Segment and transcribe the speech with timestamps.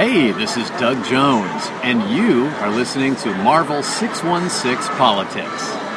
[0.00, 5.89] Hey, this is Doug Jones, and you are listening to Marvel 616 Politics.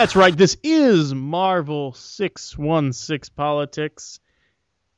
[0.00, 0.34] That's right.
[0.34, 4.18] This is Marvel 616 Politics.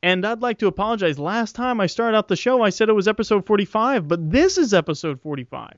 [0.01, 1.19] And I'd like to apologize.
[1.19, 4.59] Last time I started out the show, I said it was episode 45, but this
[4.59, 5.75] is episode 45.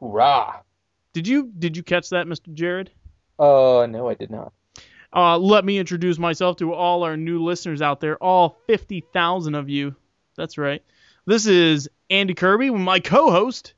[0.00, 0.62] Hoorah!
[1.12, 2.50] Did you did you catch that, Mr.
[2.54, 2.90] Jared?
[3.38, 4.54] Uh, no, I did not.
[5.14, 9.68] Uh, let me introduce myself to all our new listeners out there, all 50,000 of
[9.68, 9.94] you.
[10.38, 10.82] That's right.
[11.26, 13.74] This is Andy Kirby with my co-host.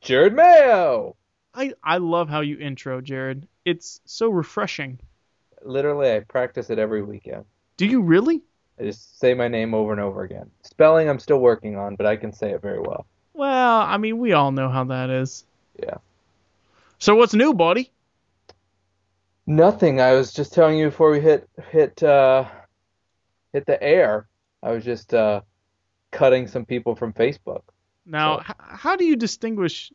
[0.00, 1.16] Jared Mayo!
[1.52, 3.48] I, I love how you intro, Jared.
[3.64, 4.98] It's so refreshing.
[5.62, 7.44] Literally, I practice it every weekend.
[7.76, 8.42] Do you really?
[8.78, 10.50] I just say my name over and over again.
[10.62, 13.06] Spelling, I'm still working on, but I can say it very well.
[13.34, 15.44] Well, I mean, we all know how that is.
[15.82, 15.96] Yeah.
[16.98, 17.90] So what's new, buddy?
[19.46, 20.00] Nothing.
[20.00, 22.44] I was just telling you before we hit hit uh,
[23.52, 24.28] hit the air.
[24.62, 25.40] I was just uh,
[26.10, 27.62] cutting some people from Facebook.
[28.06, 29.92] Now, So- h- how do you distinguish?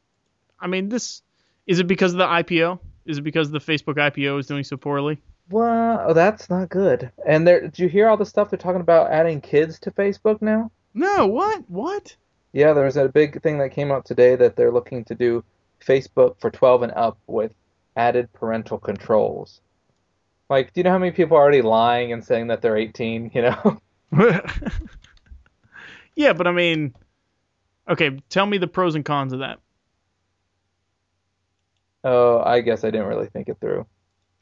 [0.59, 1.22] I mean, this
[1.67, 2.80] is it because of the IPO?
[3.06, 5.20] Is it because the Facebook IPO is doing so poorly?
[5.50, 7.11] Well, oh, that's not good.
[7.25, 10.42] And there, did you hear all the stuff they're talking about adding kids to Facebook
[10.42, 10.72] now?
[10.94, 11.70] No, what?
[11.70, 12.16] What?
[12.52, 15.44] Yeah, there's a big thing that came out today that they're looking to do
[15.86, 17.53] Facebook for 12 and up with
[17.95, 19.61] added parental controls.
[20.50, 23.31] Like, do you know how many people are already lying and saying that they're 18,
[23.33, 23.80] you know?
[26.16, 26.95] yeah, but I mean,
[27.89, 29.59] okay, tell me the pros and cons of that.
[32.06, 33.86] Oh, I guess I didn't really think it through.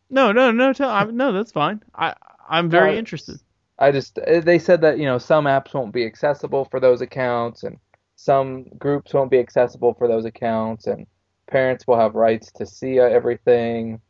[0.10, 1.82] No, no, no, tell, I, no, that's fine.
[1.96, 2.14] I,
[2.48, 3.40] I'm very Uh, interested.
[3.80, 7.02] I just eh, they said that, you know, some apps won't be accessible for those
[7.02, 7.78] accounts and
[8.16, 11.08] some groups won't be accessible for those accounts and
[11.48, 14.02] parents will have rights to see uh, everything.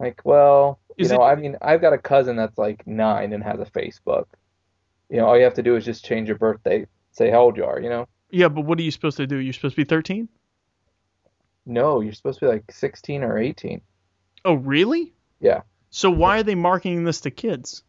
[0.00, 3.44] Like, well, you know, it- I mean, I've got a cousin that's like nine and
[3.44, 4.26] has a Facebook.
[5.10, 7.56] You know, all you have to do is just change your birthday, say how old
[7.56, 8.08] you are, you know?
[8.30, 9.36] Yeah, but what are you supposed to do?
[9.36, 10.28] You're supposed to be 13?
[11.66, 13.80] No, you're supposed to be like 16 or 18.
[14.44, 15.14] Oh, really?
[15.40, 15.62] Yeah.
[15.90, 17.82] So why are they marketing this to kids?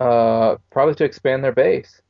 [0.00, 2.00] Uh, probably to expand their base.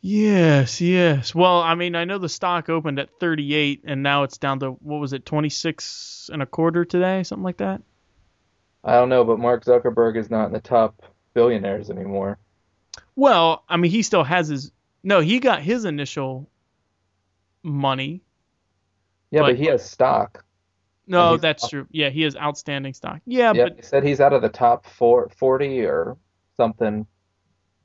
[0.00, 1.34] Yes, yes.
[1.34, 4.70] Well, I mean, I know the stock opened at 38 and now it's down to
[4.70, 7.82] what was it, 26 and a quarter today, something like that.
[8.82, 11.02] I don't know, but Mark Zuckerberg is not in the top
[11.34, 12.38] billionaires anymore.
[13.14, 14.72] Well, I mean, he still has his
[15.02, 16.48] No, he got his initial
[17.62, 18.22] money.
[19.30, 20.44] Yeah, But- but he has stock.
[21.06, 21.86] No, that's true.
[21.90, 23.20] Yeah, he has outstanding stock.
[23.26, 26.16] Yeah, Yeah, but he said he's out of the top four, 40 or
[26.56, 27.04] something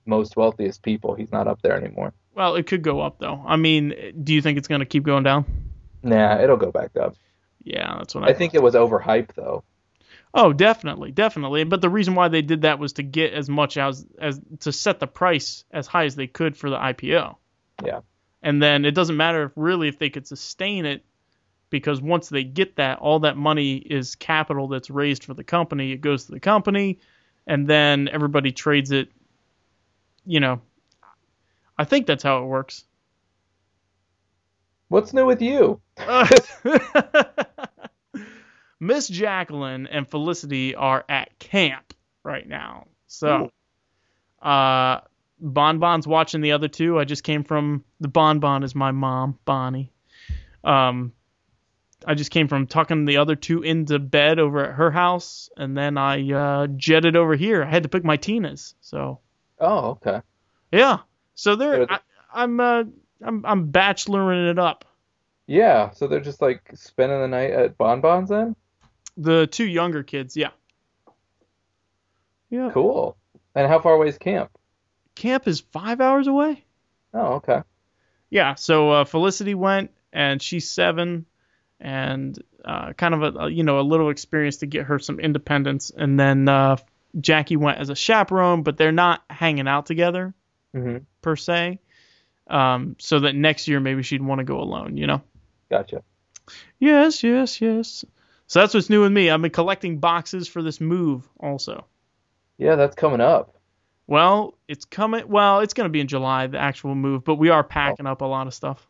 [0.05, 1.15] most wealthiest people.
[1.15, 2.13] He's not up there anymore.
[2.35, 3.41] well, it could go up though.
[3.47, 5.45] I mean, do you think it's going to keep going down?
[6.03, 7.15] Nah, it'll go back up.
[7.63, 9.63] Yeah, that's what I, I think it was overhyped though.
[10.33, 11.63] Oh, definitely, definitely.
[11.63, 14.71] But the reason why they did that was to get as much as as to
[14.71, 17.37] set the price as high as they could for the IPO.
[17.83, 18.01] Yeah.
[18.43, 21.03] And then it doesn't matter if really if they could sustain it
[21.75, 25.91] because once they get that, all that money is capital that's raised for the company.
[25.91, 26.99] It goes to the company
[27.47, 29.09] and then everybody trades it,
[30.25, 30.61] you know.
[31.77, 32.85] I think that's how it works.
[34.87, 35.81] What's new with you?
[38.79, 41.93] Miss Jacqueline and Felicity are at camp
[42.23, 42.87] right now.
[43.07, 43.51] So,
[44.41, 45.01] uh,
[45.41, 46.97] Bon Bon's watching the other two.
[46.97, 49.91] I just came from the Bon Bon is my mom, Bonnie.
[50.63, 51.11] Um,
[52.05, 55.75] I just came from tucking the other two into bed over at her house, and
[55.77, 57.63] then I uh, jetted over here.
[57.63, 59.19] I had to pick my Tinas, so
[59.59, 60.21] Oh, okay.
[60.71, 60.99] yeah.
[61.33, 61.99] So they're They're I,
[62.33, 62.83] I'm uh
[63.23, 64.85] I'm I'm bacheloring it up.
[65.47, 68.55] Yeah, so they're just like spending the night at Bonbons then?
[69.17, 70.49] The two younger kids, yeah.
[72.49, 72.71] Yeah.
[72.73, 73.17] Cool.
[73.53, 74.51] And how far away is camp?
[75.15, 76.63] Camp is five hours away.
[77.13, 77.61] Oh, okay.
[78.29, 78.55] Yeah.
[78.55, 81.25] So uh, Felicity went, and she's seven,
[81.79, 85.19] and uh, kind of a, a you know a little experience to get her some
[85.19, 85.91] independence.
[85.95, 86.77] And then uh,
[87.19, 90.33] Jackie went as a chaperone, but they're not hanging out together
[90.73, 91.79] hmm per se.
[92.47, 94.97] Um, so that next year maybe she'd want to go alone.
[94.97, 95.21] You know.
[95.69, 96.03] Gotcha.
[96.79, 98.05] Yes, yes, yes.
[98.47, 99.29] So that's what's new with me.
[99.29, 101.87] I've been collecting boxes for this move also.
[102.57, 103.55] Yeah, that's coming up.
[104.07, 105.27] Well, it's coming.
[105.27, 108.21] Well, it's going to be in July, the actual move, but we are packing up
[108.21, 108.87] a lot of stuff.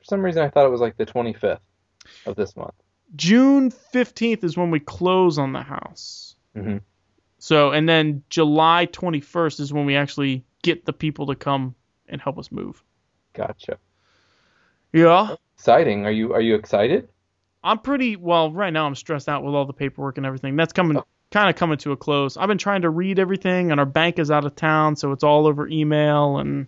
[0.00, 1.60] For some reason, I thought it was like the 25th
[2.26, 2.74] of this month.
[3.16, 6.36] June 15th is when we close on the house.
[6.54, 6.78] hmm
[7.38, 11.74] So, and then July 21st is when we actually get the people to come
[12.08, 12.82] and help us move.
[13.32, 13.78] Gotcha.
[14.92, 15.36] Yeah.
[15.56, 16.06] Exciting.
[16.06, 17.08] Are you are you excited?
[17.62, 18.86] I'm pretty well right now.
[18.86, 20.56] I'm stressed out with all the paperwork and everything.
[20.56, 21.04] That's coming Oh.
[21.30, 22.36] kind of coming to a close.
[22.36, 25.24] I've been trying to read everything, and our bank is out of town, so it's
[25.24, 26.66] all over email and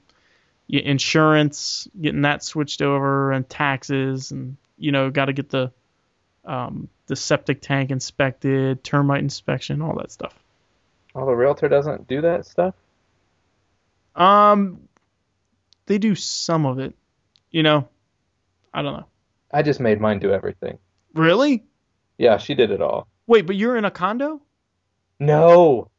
[0.69, 5.72] insurance, getting that switched over, and taxes, and you know, got to get the
[6.44, 10.34] um, the septic tank inspected, termite inspection, all that stuff.
[11.14, 12.74] Oh, the realtor doesn't do that stuff.
[14.14, 14.88] Um,
[15.86, 16.94] they do some of it,
[17.50, 17.88] you know.
[18.72, 19.06] I don't know.
[19.52, 20.78] I just made mine do everything.
[21.14, 21.64] Really?
[22.18, 23.08] Yeah, she did it all.
[23.26, 24.40] Wait, but you're in a condo?
[25.18, 25.90] No,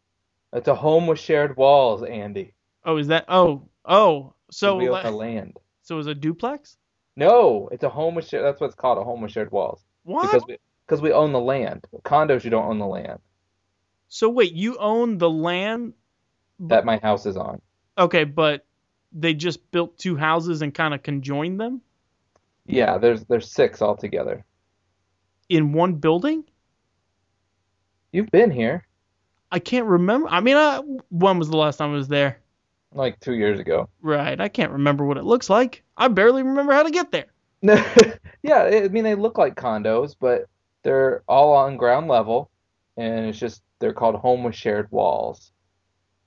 [0.53, 2.53] it's a home with shared walls, Andy.
[2.85, 3.25] Oh, is that?
[3.27, 4.33] Oh, oh.
[4.49, 5.57] So we own the land.
[5.81, 6.77] so is a duplex?
[7.21, 8.45] No, it's a home with shared.
[8.45, 9.83] That's what it's called, a home with shared walls.
[10.03, 10.29] What?
[10.29, 10.57] Because we
[10.87, 11.85] because we own the land.
[12.03, 13.19] Condos, you don't own the land
[14.09, 15.93] So wait, you own the land?
[16.59, 17.61] that my house is on.
[17.97, 18.65] Okay, but
[19.13, 21.81] they just built two houses and kind of conjoined them
[22.65, 24.45] Yeah, there's there's six altogether.
[25.49, 26.45] in one building?
[28.13, 28.87] You've been here
[29.51, 30.29] I can't remember.
[30.29, 32.40] I mean, uh, when was the last time I was there?
[32.93, 33.89] Like two years ago.
[34.01, 34.39] Right.
[34.39, 35.83] I can't remember what it looks like.
[35.97, 37.27] I barely remember how to get there.
[38.43, 40.45] Yeah, I mean they look like condos, but
[40.83, 42.49] they're all on ground level,
[42.97, 45.51] and it's just they're called home with shared walls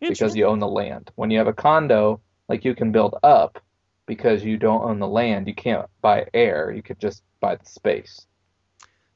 [0.00, 1.10] because you own the land.
[1.16, 3.60] When you have a condo, like you can build up
[4.06, 5.48] because you don't own the land.
[5.48, 6.70] You can't buy air.
[6.70, 8.26] You could just buy the space.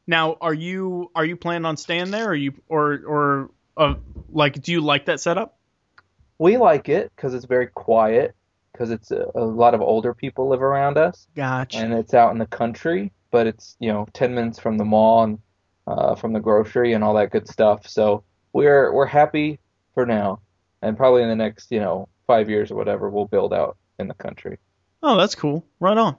[0.06, 3.94] Now, are you are you planning on staying there, or you or or uh,
[4.32, 5.57] like do you like that setup?
[6.38, 8.34] We like it because it's very quiet,
[8.72, 11.78] because it's a, a lot of older people live around us, Gotcha.
[11.78, 15.24] and it's out in the country, but it's, you know, 10 minutes from the mall
[15.24, 15.38] and
[15.88, 17.88] uh, from the grocery and all that good stuff.
[17.88, 19.58] So we're we're happy
[19.94, 20.40] for now,
[20.82, 24.06] and probably in the next, you know, five years or whatever, we'll build out in
[24.06, 24.58] the country.
[25.02, 25.64] Oh, that's cool.
[25.80, 26.16] Right on.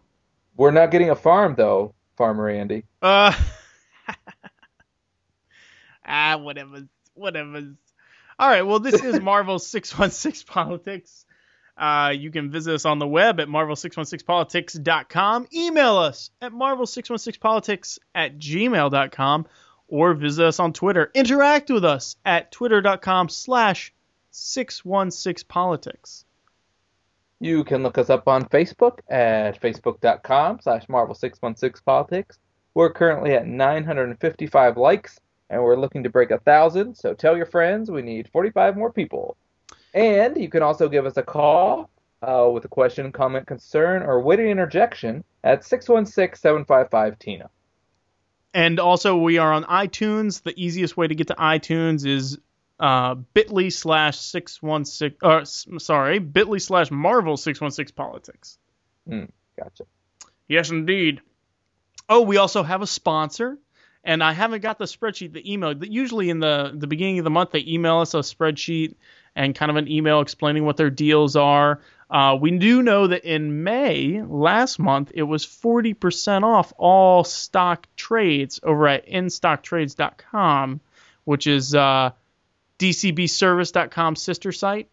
[0.58, 2.84] We're not getting a farm though, Farmer Andy.
[3.02, 3.34] Uh.
[6.06, 6.88] ah, whatever.
[7.14, 7.76] Whatever.
[8.40, 8.62] All right.
[8.62, 11.26] Well, this is Marvel 616 Politics.
[11.78, 15.48] Uh, you can visit us on the web at marvel616politics.com.
[15.54, 19.48] Email us at marvel616politics at gmail.com
[19.88, 21.10] or visit us on Twitter.
[21.14, 23.94] Interact with us at twitter.com slash
[24.34, 26.26] 616politics.
[27.40, 32.38] You can look us up on Facebook at facebook.com slash marvel616politics.
[32.74, 36.96] We're currently at 955 likes, and we're looking to break a thousand.
[36.96, 39.36] So tell your friends we need 45 more people.
[39.94, 41.90] And you can also give us a call
[42.22, 47.50] uh, with a question, comment, concern, or witty interjection at 616-755-TINA.
[48.54, 50.42] And also, we are on iTunes.
[50.42, 52.38] The easiest way to get to iTunes is
[52.80, 58.58] uh, bit.ly slash 616, uh, s- sorry, bit.ly slash Marvel 616 Politics.
[59.08, 59.84] Gotcha.
[60.48, 61.22] Yes, indeed.
[62.08, 63.58] Oh, we also have a sponsor,
[64.04, 65.74] and I haven't got the spreadsheet, the email.
[65.84, 68.96] Usually in the, the beginning of the month, they email us a spreadsheet
[69.36, 71.82] and kind of an email explaining what their deals are.
[72.10, 77.88] Uh, we do know that in May last month, it was 40% off all stock
[77.96, 80.82] trades over at instocktrades.com,
[81.26, 82.12] which is uh,
[82.80, 84.90] DCBService.com sister site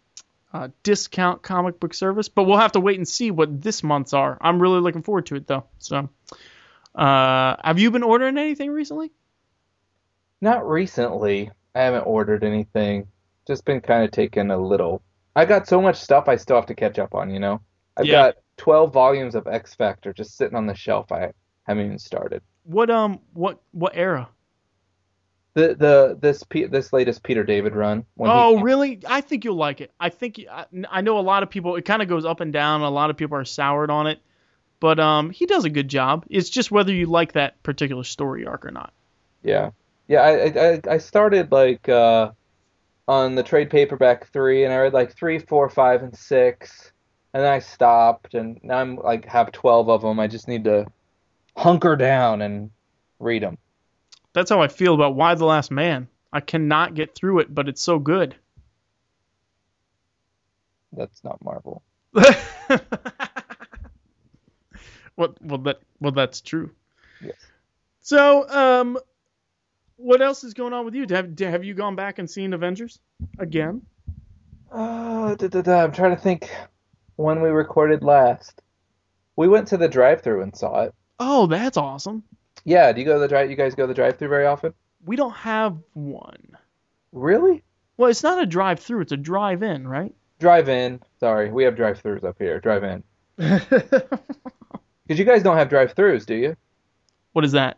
[0.57, 4.15] uh, discount comic book service, but we'll have to wait and see what this month's
[4.15, 4.39] are.
[4.41, 5.65] I'm really looking forward to it though.
[5.79, 6.09] So,
[6.97, 9.13] uh, have you been ordering anything recently?
[10.41, 11.51] Not recently.
[11.75, 13.07] I haven't ordered anything.
[13.47, 15.03] Just been kind of taking a little.
[15.35, 17.61] I got so much stuff I still have to catch up on, you know?
[17.97, 18.29] I've Yeah.
[18.29, 21.13] got 12 volumes of X Factor just sitting on the shelf.
[21.13, 21.33] I
[21.65, 22.43] haven't even started.
[22.65, 24.29] What um what what era?
[25.55, 28.05] The the this P, this latest Peter David run.
[28.15, 29.01] When oh, really?
[29.07, 29.93] I think you'll like it.
[29.99, 31.77] I think I, I know a lot of people.
[31.77, 32.83] It kind of goes up and down.
[32.83, 34.21] A lot of people are soured on it,
[34.81, 36.25] but um he does a good job.
[36.29, 38.93] It's just whether you like that particular story arc or not.
[39.43, 39.71] Yeah,
[40.09, 40.21] yeah.
[40.23, 42.33] I I I- started like uh
[43.09, 46.93] on the trade paperback three, and I read like three, four, five, and six,
[47.33, 50.19] and then I stopped, and now I'm like have 12 of them.
[50.19, 50.87] I just need to
[51.57, 52.71] hunker down and
[53.21, 53.59] read them.
[54.33, 56.09] That's how I feel about Y the Last Man.
[56.33, 58.35] I cannot get through it, but it's so good.
[60.93, 61.83] That's not Marvel.
[65.17, 66.71] well, well, that well, that's true.
[67.23, 67.37] Yes.
[68.01, 68.99] So, um,
[69.97, 71.07] what else is going on with you?
[71.11, 72.99] Have have you gone back and seen Avengers
[73.39, 73.83] again?
[74.71, 76.51] Uh, da, da, da, I'm trying to think
[77.17, 78.61] when we recorded last.
[79.37, 80.95] We went to the drive-through and saw it.
[81.21, 82.23] Oh, that's awesome.
[82.65, 83.51] Yeah, do you go to the drive?
[83.51, 84.73] You guys go to the drive-through very often?
[85.05, 86.57] We don't have one.
[87.13, 87.63] Really?
[87.97, 90.15] Well, it's not a drive-through; it's a drive-in, right?
[90.41, 91.01] Drive-in.
[91.21, 92.61] Sorry, we have drive-throughs up here.
[92.61, 93.03] Drive-in.
[95.07, 96.57] Because you guys don't have drive-throughs, do you?
[97.33, 97.77] what is that?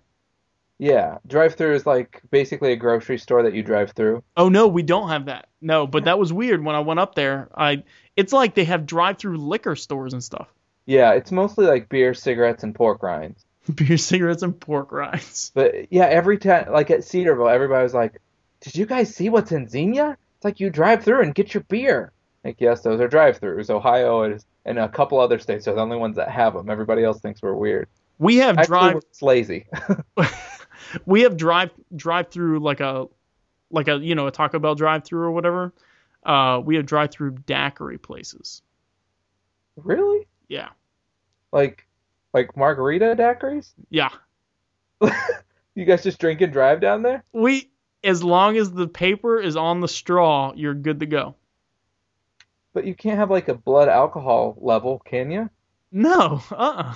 [0.78, 4.22] Yeah, drive-through is like basically a grocery store that you drive through.
[4.36, 5.48] Oh no, we don't have that.
[5.60, 7.48] No, but that was weird when I went up there.
[7.56, 7.82] I
[8.14, 10.46] it's like they have drive-through liquor stores and stuff.
[10.86, 13.44] Yeah, it's mostly like beer, cigarettes, and pork rinds.
[13.74, 15.50] Beer, cigarettes, and pork rinds.
[15.52, 18.20] But yeah, every time, like at Cedarville, everybody was like,
[18.60, 20.16] "Did you guys see what's in Xenia?
[20.36, 22.12] It's like you drive through and get your beer."
[22.44, 23.68] Like, yes, those are drive-throughs.
[23.70, 26.70] Ohio is, and a couple other states are the only ones that have them.
[26.70, 27.88] Everybody else thinks we're weird.
[28.18, 29.66] We have Actually, drive we're lazy.
[31.06, 33.06] we have drive drive through like a
[33.70, 35.72] like a you know a Taco Bell drive through or whatever.
[36.24, 38.62] Uh, we have drive through daiquiri places.
[39.76, 40.26] really?
[40.48, 40.70] Yeah,
[41.52, 41.86] Like,
[42.32, 43.72] like margarita daiquiris?
[43.90, 44.08] yeah.
[45.74, 47.22] You guys just drink and drive down there?
[47.32, 47.70] We
[48.02, 51.36] as long as the paper is on the straw, you're good to go.
[52.72, 55.50] But you can't have like a blood alcohol level, can you?
[55.90, 56.94] No, uh, uh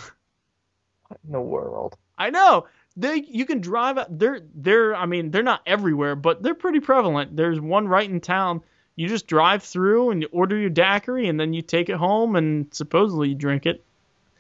[1.09, 1.97] What in the world?
[2.19, 2.67] I know.
[2.97, 4.19] They you can drive out.
[4.19, 4.95] They're they're.
[4.95, 7.37] I mean, they're not everywhere, but they're pretty prevalent.
[7.37, 8.63] There's one right in town.
[8.97, 12.37] You just drive through and you order your daiquiri, and then you take it home,
[12.37, 13.83] and supposedly you drink it.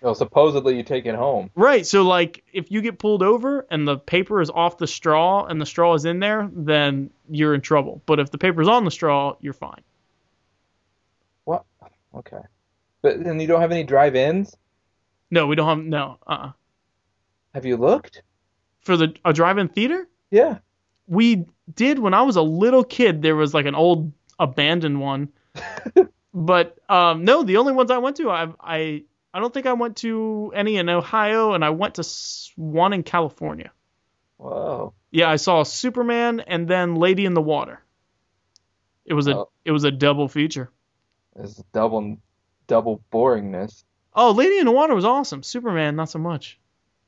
[0.02, 1.50] Well, supposedly you take it home.
[1.54, 1.86] Right.
[1.86, 5.60] So like if you get pulled over and the paper is off the straw and
[5.60, 8.02] the straw is in there, then you're in trouble.
[8.04, 9.80] But if the paper's on the straw, you're fine.
[12.14, 12.40] Okay.
[13.02, 14.56] But then you don't have any drive-ins?
[15.30, 16.18] No, we don't have no.
[16.26, 16.52] Uh-uh.
[17.54, 18.22] Have you looked?
[18.80, 20.58] For the a drive-in theater, Yeah.
[21.06, 23.22] we did when I was a little kid.
[23.22, 25.28] There was like an old abandoned one.
[26.34, 29.04] but um no, the only ones I went to, I I
[29.34, 32.04] I don't think I went to any in Ohio, and I went to
[32.56, 33.70] one in California.
[34.38, 34.92] Whoa.
[35.10, 37.80] Yeah, I saw Superman and then Lady in the Water.
[39.04, 39.48] It was a Oh.
[39.64, 40.70] it was a double feature.
[41.36, 42.18] It's double
[42.66, 43.84] double boringness.
[44.14, 45.42] Oh, Lady in the Water was awesome.
[45.42, 46.58] Superman, not so much.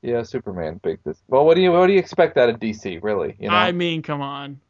[0.02, 1.22] Yeah, Superman big this.
[1.28, 3.36] Well, what do you what do you expect out of DC, really?
[3.38, 4.60] You know, I mean, come on.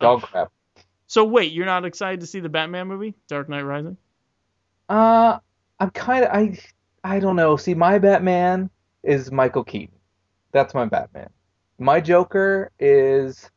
[0.00, 0.26] dog Oh.
[0.26, 0.52] crap.
[1.08, 3.96] So wait, you're not excited to see the Batman movie, Dark Knight Rising?
[4.88, 5.38] Uh,
[5.78, 6.58] I'm kind of I
[7.04, 7.56] I don't know.
[7.56, 8.70] See, my Batman
[9.02, 9.94] is Michael Keaton.
[10.52, 11.30] That's my Batman.
[11.78, 13.50] My Joker is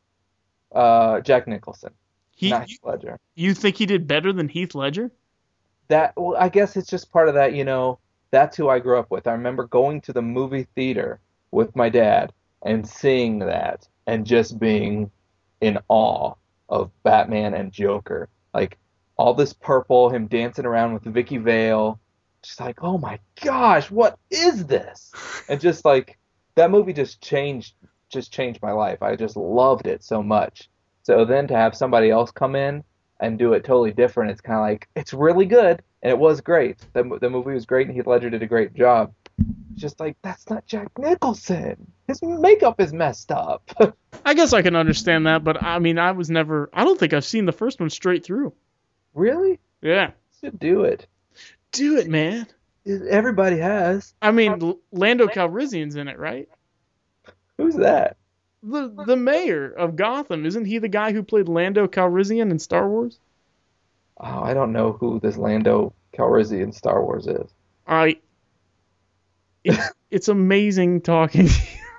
[0.73, 1.91] uh Jack Nicholson,
[2.35, 3.17] He, Heath Ledger.
[3.35, 5.11] you think he did better than Heath Ledger?
[5.89, 7.53] That well, I guess it's just part of that.
[7.53, 7.99] You know,
[8.31, 9.27] that's who I grew up with.
[9.27, 11.19] I remember going to the movie theater
[11.51, 12.31] with my dad
[12.63, 15.11] and seeing that and just being
[15.61, 16.33] in awe
[16.69, 18.29] of Batman and Joker.
[18.53, 18.77] Like
[19.17, 21.99] all this purple, him dancing around with Vicki Vale.
[22.41, 25.11] Just like, oh my gosh, what is this?
[25.49, 26.17] And just like
[26.55, 27.73] that movie just changed
[28.09, 29.03] just changed my life.
[29.03, 30.69] I just loved it so much.
[31.03, 32.83] So then to have somebody else come in
[33.19, 36.41] and do it totally different, it's kind of like it's really good and it was
[36.41, 36.77] great.
[36.93, 39.13] The the movie was great and Heath Ledger did a great job.
[39.75, 41.91] Just like that's not Jack Nicholson.
[42.07, 43.69] His makeup is messed up.
[44.25, 46.69] I guess I can understand that, but I mean, I was never.
[46.73, 48.53] I don't think I've seen the first one straight through.
[49.13, 49.59] really?
[49.81, 50.11] Yeah,
[50.41, 51.07] Should do it.
[51.71, 52.47] do it, man.
[52.85, 54.13] Everybody has.
[54.21, 56.49] I mean, Lando Calrissian's in it, right?
[57.57, 58.17] Who's that?
[58.61, 62.89] The the mayor of Gotham isn't he the guy who played Lando Calrissian in Star
[62.89, 63.19] Wars?
[64.19, 67.53] Oh, I don't know who this Lando Calrissian Star Wars is.
[67.87, 68.17] I.
[69.63, 71.47] It's, it's amazing talking.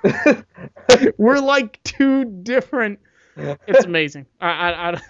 [1.17, 2.99] We're like two different.
[3.35, 4.27] It's amazing.
[4.39, 5.01] I, I, I,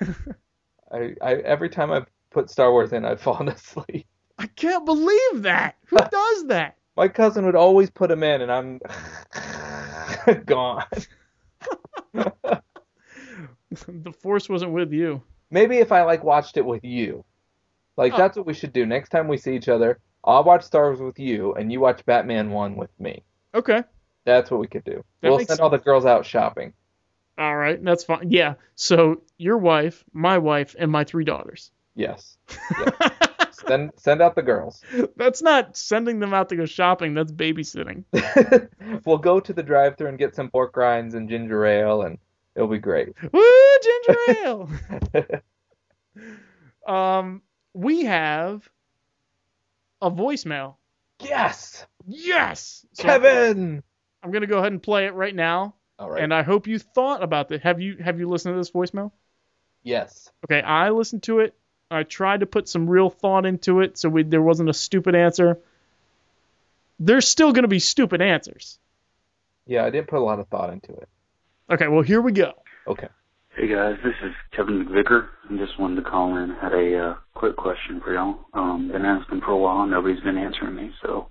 [0.92, 4.06] I, I every time I put Star Wars in, I've fallen asleep.
[4.38, 5.76] I can't believe that.
[5.88, 6.78] Who does that?
[6.96, 8.80] My cousin would always put him in, and I'm
[10.46, 10.86] gone.
[13.74, 15.22] The Force wasn't with you.
[15.50, 17.24] Maybe if I like watched it with you,
[17.98, 18.18] like Oh.
[18.18, 18.86] that's what we should do.
[18.86, 22.06] Next time we see each other, I'll watch Star Wars with you, and you watch
[22.06, 23.24] Batman one with me.
[23.56, 23.84] Okay.
[24.26, 25.04] That's what we could do.
[25.22, 26.74] That we'll send all the girls out shopping.
[27.38, 27.82] All right.
[27.84, 28.30] That's fine.
[28.30, 28.56] Yeah.
[28.76, 31.72] So your wife, my wife, and my three daughters.
[31.96, 32.38] Yes.
[33.68, 34.82] send send out the girls.
[35.16, 37.14] that's not sending them out to go shopping.
[37.14, 38.04] That's babysitting.
[39.06, 42.18] we'll go to the drive-thru and get some pork rinds and ginger ale, and
[42.56, 43.10] it'll be great.
[43.32, 44.70] Woo, ginger ale.
[46.94, 47.42] um,
[47.74, 48.68] we have
[50.02, 50.76] a voicemail.
[51.20, 52.86] yes, Yes.
[52.94, 53.84] So Kevin.
[54.24, 56.24] I'm gonna go ahead and play it right now, All right.
[56.24, 57.62] and I hope you thought about it.
[57.62, 59.12] Have you Have you listened to this voicemail?
[59.84, 60.32] yes.
[60.46, 61.56] Okay, I listened to it.
[61.92, 65.14] I tried to put some real thought into it, so we, there wasn't a stupid
[65.14, 65.60] answer.
[67.00, 68.80] There's still gonna be stupid answers.
[69.68, 71.10] Yeah, I didn't put a lot of thought into it.
[71.70, 72.54] Okay, well here we go.
[72.88, 73.08] Okay.
[73.56, 75.28] Hey guys, this is Kevin McVicker.
[75.50, 76.52] I just wanted to call in.
[76.52, 78.40] Had a uh, quick question for y'all.
[78.54, 79.82] Um, been asking for a while.
[79.82, 81.28] And nobody's been answering me, so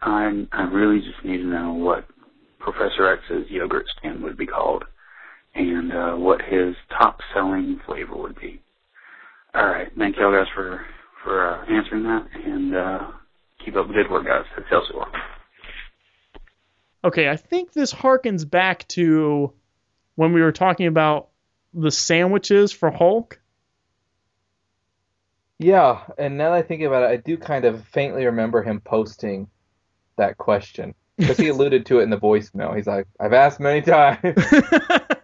[0.00, 2.06] I I really just need to know what
[2.60, 4.84] Professor X's yogurt stand would be called,
[5.56, 8.62] and uh, what his top selling flavor would be.
[9.56, 10.84] All right, thank y'all guys for
[11.24, 13.10] for uh, answering that, and uh,
[13.64, 14.44] keep up the good work, guys.
[14.58, 15.06] Excelsior.
[17.02, 19.54] Okay, I think this harkens back to
[20.14, 21.28] when we were talking about
[21.72, 23.40] the sandwiches for Hulk.
[25.58, 28.82] Yeah, and now that I think about it, I do kind of faintly remember him
[28.82, 29.48] posting
[30.18, 32.76] that question because he alluded to it in the voicemail.
[32.76, 34.20] He's like, "I've asked many times."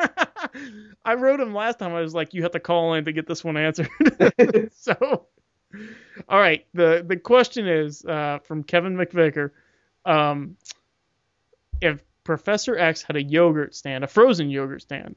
[1.05, 1.95] I wrote him last time.
[1.95, 3.89] I was like, "You have to call in to get this one answered."
[4.73, 5.27] so,
[6.29, 6.67] all right.
[6.75, 9.51] the The question is uh, from Kevin McVicker.
[10.05, 10.57] Um,
[11.81, 15.17] if Professor X had a yogurt stand, a frozen yogurt stand,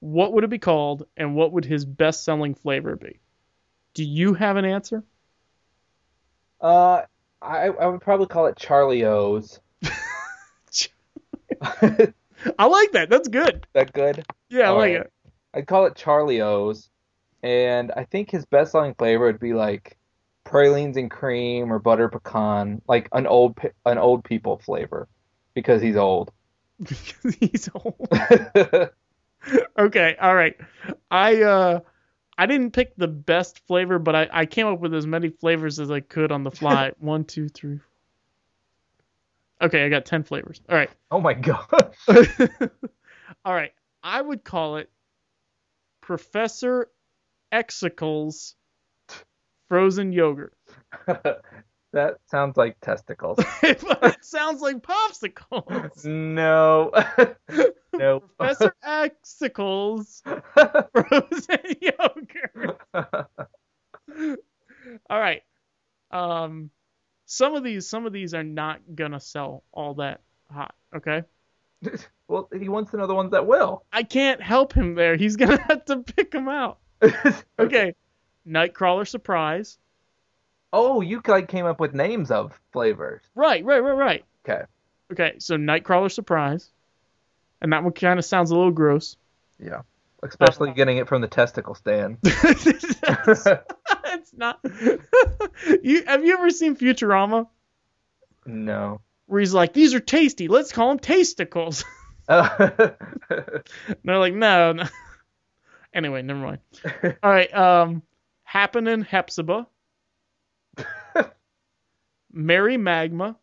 [0.00, 3.20] what would it be called, and what would his best selling flavor be?
[3.94, 5.02] Do you have an answer?
[6.60, 7.02] uh,
[7.42, 9.60] I I would probably call it Charlie O's.
[12.58, 13.10] I like that.
[13.10, 13.66] That's good.
[13.74, 14.24] that good?
[14.48, 15.00] Yeah, I All like right.
[15.02, 15.12] it.
[15.54, 16.88] I'd call it Charlie O's,
[17.42, 19.96] and I think his best selling flavor would be like
[20.44, 25.08] pralines and cream or butter pecan, like an old an old people flavor,
[25.54, 26.30] because he's old.
[26.80, 28.08] Because he's old.
[29.78, 30.56] okay, all right.
[31.10, 31.80] I uh
[32.38, 35.78] I didn't pick the best flavor, but I, I came up with as many flavors
[35.78, 36.92] as I could on the fly.
[36.98, 37.80] One, two, three.
[39.62, 40.60] Okay, I got ten flavors.
[40.68, 40.90] All right.
[41.10, 41.94] oh my god.
[43.44, 43.72] all right.
[44.02, 44.90] I would call it
[46.00, 46.88] Professor
[47.52, 48.54] Exicles
[49.68, 50.54] frozen yogurt.
[51.92, 53.38] that sounds like testicles.
[53.62, 56.04] it sounds like popsicles.
[56.06, 56.90] no.
[57.92, 58.20] no.
[58.20, 62.80] Professor Exicles frozen yogurt.
[65.10, 65.42] All right.
[66.10, 66.70] Um,
[67.30, 70.74] some of these, some of these are not gonna sell all that hot.
[70.96, 71.22] Okay.
[72.28, 73.84] well, he wants to know the ones that will.
[73.92, 75.14] I can't help him there.
[75.16, 76.78] He's gonna have to pick them out.
[77.58, 77.94] Okay.
[78.46, 79.78] Nightcrawler surprise.
[80.72, 83.22] Oh, you like came up with names of flavors.
[83.36, 84.24] Right, right, right, right.
[84.44, 84.64] Okay.
[85.12, 85.34] Okay.
[85.38, 86.68] So Nightcrawler surprise,
[87.60, 89.16] and that one kind of sounds a little gross.
[89.62, 89.82] Yeah.
[90.22, 92.18] Especially uh, getting it from the testicle stand.
[94.30, 94.60] It's not.
[95.82, 97.48] you have you ever seen Futurama?
[98.46, 99.00] no.
[99.26, 100.48] Where he's like, "These are tasty.
[100.48, 101.84] Let's call them tasticles."
[102.28, 104.84] And they're like, "No." no.
[105.94, 106.58] anyway, never mind.
[107.22, 107.52] All right.
[107.52, 108.02] Um,
[108.44, 109.66] Happening Hepzibah,
[112.32, 113.36] Mary Magma,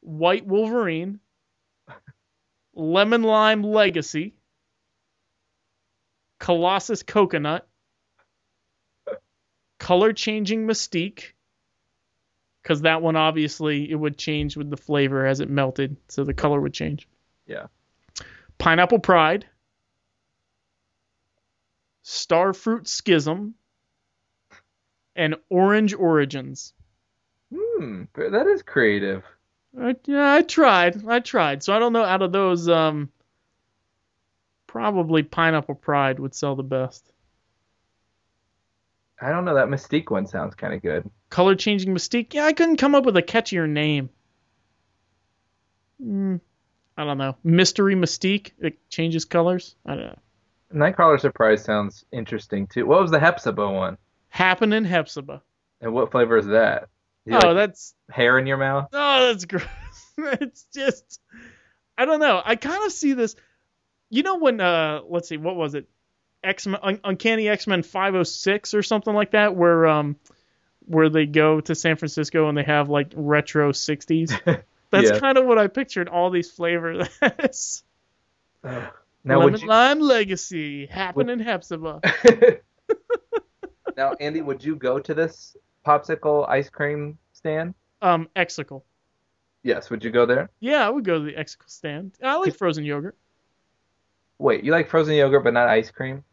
[0.00, 1.18] White Wolverine,
[2.74, 4.34] Lemon Lime Legacy,
[6.38, 7.66] Colossus Coconut,
[9.86, 11.26] Color Changing Mystique,
[12.60, 16.34] because that one obviously it would change with the flavor as it melted, so the
[16.34, 17.06] color would change.
[17.46, 17.66] yeah.
[18.58, 19.46] Pineapple Pride,
[22.04, 23.54] Starfruit Schism,
[25.14, 26.72] and Orange Origins.
[27.54, 28.06] Hmm.
[28.16, 29.22] That is creative.
[29.80, 31.06] I, yeah, I tried.
[31.06, 31.62] I tried.
[31.62, 33.12] So I don't know out of those, um,
[34.66, 37.12] probably Pineapple Pride would sell the best.
[39.20, 39.54] I don't know.
[39.54, 41.10] That Mystique one sounds kind of good.
[41.30, 42.34] Color Changing Mystique.
[42.34, 44.10] Yeah, I couldn't come up with a catchier name.
[46.00, 46.36] Hmm.
[46.96, 47.36] I don't know.
[47.42, 48.52] Mystery Mystique.
[48.58, 49.76] It changes colors.
[49.84, 50.18] I don't know.
[50.74, 52.86] Nightcrawler Surprise sounds interesting too.
[52.86, 53.98] What was the Hepzibah one?
[54.28, 55.42] Happening Hepzibah.
[55.80, 56.88] And what flavor is that?
[57.28, 58.88] Oh, like that's hair in your mouth?
[58.92, 59.64] Oh, that's gross.
[60.18, 61.20] it's just,
[61.98, 62.40] I don't know.
[62.44, 63.34] I kind of see this.
[64.10, 65.88] You know when, uh, let's see, what was it?
[66.44, 70.16] X Men, Un- Uncanny X Men 506 or something like that, where um,
[70.86, 74.30] where they go to San Francisco and they have like retro 60s.
[74.90, 75.18] That's Yeah.
[75.18, 77.82] kind of what I pictured all these flavors as.
[78.62, 78.90] Now,
[79.38, 82.00] Lemon would you, Lime Legacy, Happening Hepzibah.
[83.96, 87.74] now, Andy, would you go to this popsicle ice cream stand?
[88.02, 88.84] Um, Exicle.
[89.62, 89.90] Yes.
[89.90, 90.50] Would you go there?
[90.60, 92.12] Yeah, I would go to the Exicle stand.
[92.22, 93.16] I like frozen yogurt.
[94.38, 96.24] Wait, you like frozen yogurt but not ice cream?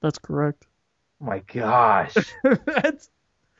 [0.00, 0.66] That's correct.
[1.20, 3.10] Oh my gosh, That's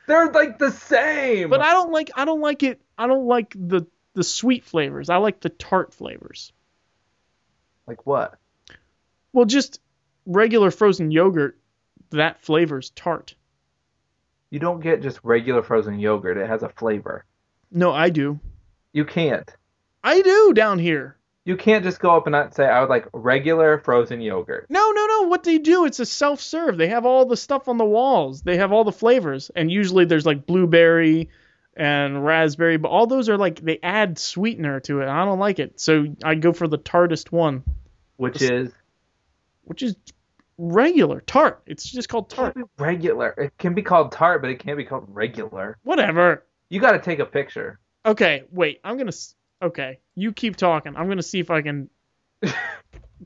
[0.07, 1.49] they're like the same.
[1.49, 5.09] But I don't like I don't like it I don't like the the sweet flavors.
[5.09, 6.51] I like the tart flavors.
[7.85, 8.37] like what?
[9.33, 9.79] Well, just
[10.25, 11.57] regular frozen yogurt,
[12.11, 13.35] that flavor's tart.
[14.49, 16.37] You don't get just regular frozen yogurt.
[16.37, 17.25] It has a flavor.
[17.71, 18.39] No, I do.
[18.93, 19.51] You can't.
[20.03, 21.16] I do down here.
[21.47, 24.65] You can't just go up and not say I would like regular frozen yogurt.
[24.69, 25.21] No, no, no.
[25.29, 26.77] What they do, it's a self serve.
[26.77, 28.41] They have all the stuff on the walls.
[28.41, 29.49] They have all the flavors.
[29.55, 31.29] And usually there's like blueberry
[31.77, 35.07] and raspberry, but all those are like they add sweetener to it.
[35.07, 35.79] I don't like it.
[35.79, 37.63] So I go for the tartest one,
[38.17, 38.73] Which is
[39.63, 39.95] which is
[40.57, 41.61] regular tart.
[41.65, 42.55] It's just called can't tart.
[42.55, 43.29] be regular.
[43.37, 45.77] It can be called tart, but it can't be called regular.
[45.83, 46.43] Whatever.
[46.67, 47.79] You got to take a picture.
[48.05, 48.81] Okay, wait.
[48.83, 49.13] I'm gonna.
[49.61, 50.95] Okay, you keep talking.
[50.95, 51.89] I'm gonna see if I can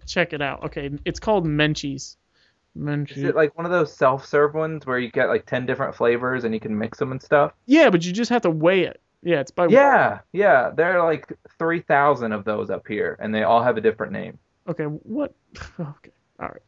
[0.07, 0.65] check it out.
[0.65, 2.17] Okay, it's called Menchie's.
[2.77, 3.17] Menchie's.
[3.17, 6.45] Is it like one of those self-serve ones where you get like 10 different flavors
[6.45, 7.53] and you can mix them and stuff?
[7.65, 9.01] yeah, but you just have to weigh it.
[9.23, 9.67] Yeah, it's by.
[9.67, 10.71] Yeah, yeah.
[10.73, 14.39] There are like 3,000 of those up here, and they all have a different name.
[14.67, 15.35] Okay, what?
[15.79, 16.61] Okay, all right.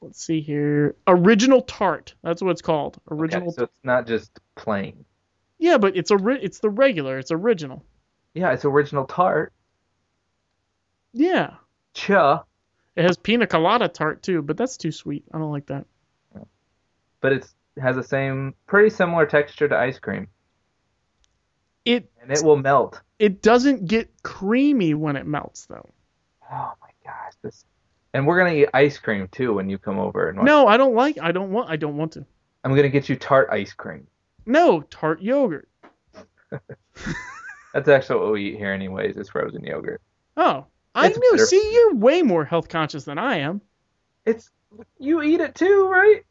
[0.00, 0.94] Let's see here.
[1.06, 2.14] Original tart.
[2.22, 2.98] That's what it's called.
[3.10, 3.50] Okay, Original.
[3.50, 5.04] so it's not just plain.
[5.58, 6.16] Yeah, but it's a.
[6.28, 7.18] It's the regular.
[7.18, 7.84] It's original.
[8.34, 9.52] Yeah, it's original tart.
[11.12, 11.54] Yeah.
[11.94, 12.44] Cha.
[12.96, 15.24] It has pina colada tart too, but that's too sweet.
[15.32, 15.86] I don't like that.
[17.20, 20.26] But it's has the same, pretty similar texture to ice cream,
[21.84, 23.00] It and it will melt.
[23.20, 25.88] it doesn't get creamy when it melts though.
[26.50, 27.64] Oh my gosh, this.
[28.14, 30.28] And we're gonna eat ice cream too when you come over.
[30.28, 31.18] And watch- No, I don't like.
[31.20, 31.70] I don't want.
[31.70, 32.24] I don't want to.
[32.64, 34.06] I'm gonna get you tart ice cream.
[34.46, 35.68] No, tart yogurt.
[37.84, 39.16] That's actually what we eat here, anyways.
[39.16, 40.00] Is frozen yogurt.
[40.36, 41.30] Oh, I It's knew.
[41.32, 41.46] better.
[41.46, 43.60] See, you're way more health conscious than I am.
[44.26, 44.50] It's
[44.98, 46.24] you eat it too, right?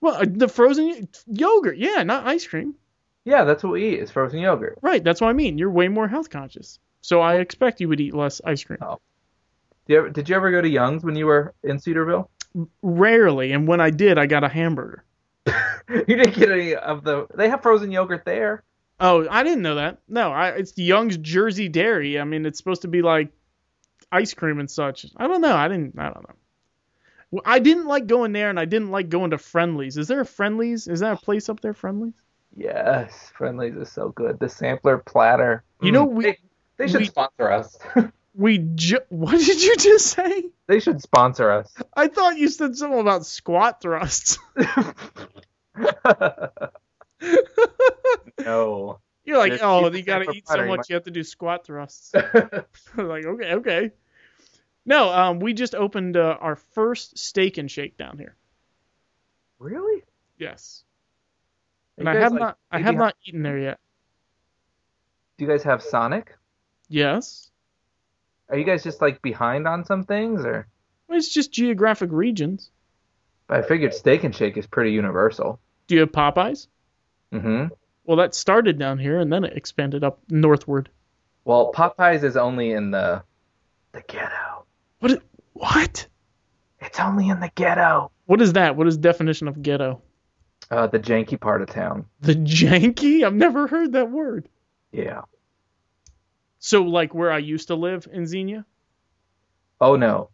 [0.00, 2.74] Well, uh, the frozen yogurt, yeah, not ice cream.
[3.24, 4.00] Yeah, that's what we eat.
[4.00, 4.78] It's frozen yogurt.
[4.82, 5.58] Right, that's what I mean.
[5.58, 6.78] You're way more health conscious.
[7.02, 8.78] So I expect you would eat less ice cream.
[8.82, 9.00] Oh.
[9.86, 12.30] Did you ever, did you ever go to Young's when you were in Cedarville?
[12.82, 15.04] Rarely, and when I did, I got a hamburger.
[15.46, 17.26] you didn't get any of the.
[17.34, 18.62] They have frozen yogurt there.
[18.98, 19.98] Oh, I didn't know that.
[20.08, 22.18] No, I, it's Young's Jersey Dairy.
[22.18, 23.30] I mean, it's supposed to be like
[24.10, 25.06] ice cream and such.
[25.16, 25.54] I don't know.
[25.54, 25.98] I didn't.
[25.98, 27.40] I don't know.
[27.44, 29.98] I didn't like going there, and I didn't like going to Friendlies.
[29.98, 30.88] Is there a Friendlies?
[30.88, 32.14] Is that a place up there, Friendlies?
[32.56, 34.38] Yes, Friendlies is so good.
[34.38, 35.62] The sampler platter.
[35.82, 36.12] You know, Mm.
[36.12, 36.38] we- they,
[36.78, 37.78] they should we- sponsor us.
[38.38, 40.44] We ju- what did you just say?
[40.66, 41.72] they should sponsor us.
[41.96, 44.36] I thought you said something about squat thrusts.
[48.44, 49.00] no.
[49.24, 51.24] You're like, Just oh, you gotta eat so platter, much, might- you have to do
[51.24, 52.12] squat thrusts.
[52.96, 53.90] like, okay, okay.
[54.84, 58.36] No, um, we just opened uh, our first steak and shake down here.
[59.58, 60.04] really?
[60.38, 60.84] Yes,
[61.98, 63.80] Are and I have like, not, I have have- not eaten there yet.
[65.38, 66.34] Do you guys have Sonic?
[66.88, 67.50] Yes,
[68.48, 70.68] Are you guys just like behind on some things, or?
[71.08, 72.70] Well, it's just geographic regions.
[73.48, 75.58] But I figured Steak and Shake is pretty universal.
[75.88, 76.68] Do you have Popeyes?
[77.32, 77.66] Mm-hmm.
[78.06, 80.88] Well, that started down here and then it expanded up northward.
[81.44, 83.22] Well, Popeyes is only in the
[83.92, 84.64] the ghetto.
[84.98, 85.12] What?
[85.12, 85.18] Is,
[85.52, 86.06] what?
[86.80, 88.10] It's only in the ghetto.
[88.26, 88.76] What is that?
[88.76, 90.02] What is definition of ghetto?
[90.70, 92.06] Uh, the janky part of town.
[92.20, 93.24] The janky?
[93.24, 94.48] I've never heard that word.
[94.92, 95.22] Yeah.
[96.58, 98.64] So, like where I used to live in Xenia?
[99.80, 100.30] Oh no,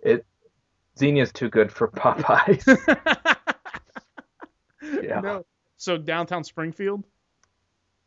[0.00, 0.24] it
[0.98, 2.64] Xenia's too good for Popeyes.
[5.02, 5.20] Yeah.
[5.20, 5.46] No.
[5.76, 7.04] So downtown Springfield?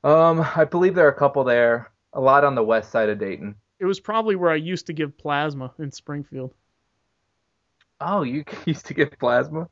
[0.03, 1.91] Um, I believe there are a couple there.
[2.13, 3.55] A lot on the west side of Dayton.
[3.79, 6.53] It was probably where I used to give plasma in Springfield.
[8.01, 9.69] Oh, you used to get plasma?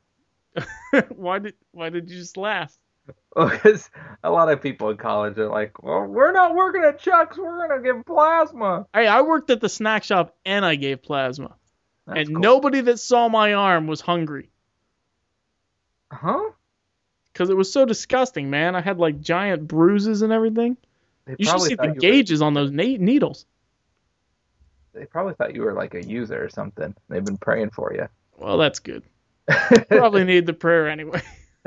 [1.08, 2.76] why did why did you just laugh?
[3.36, 3.88] Because
[4.24, 7.36] a lot of people in college are like, well, we're not working at Chuck's.
[7.36, 8.86] We're gonna give plasma.
[8.94, 11.54] Hey, I worked at the snack shop and I gave plasma.
[12.06, 12.40] That's and cool.
[12.40, 14.50] nobody that saw my arm was hungry
[16.10, 16.50] huh?
[17.36, 18.74] Because it was so disgusting, man.
[18.74, 20.78] I had like giant bruises and everything.
[21.26, 23.44] They You should see the you were- gauges on those na- needles.
[24.94, 26.94] they probably thought you were like a user or something.
[27.10, 28.08] They've been praying for you.
[28.38, 29.02] Well, that's good.
[29.88, 31.20] Probably need the prayer anyway.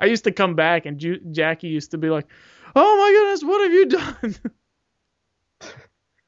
[0.00, 2.26] I used to come back and Ju- Jackie used to be like,
[2.74, 4.36] "Oh my goodness, what have you done?"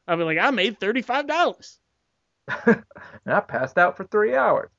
[0.07, 1.79] I'd be like, "I made thirty-five dollars."
[2.67, 2.85] and
[3.27, 4.71] I passed out for three hours.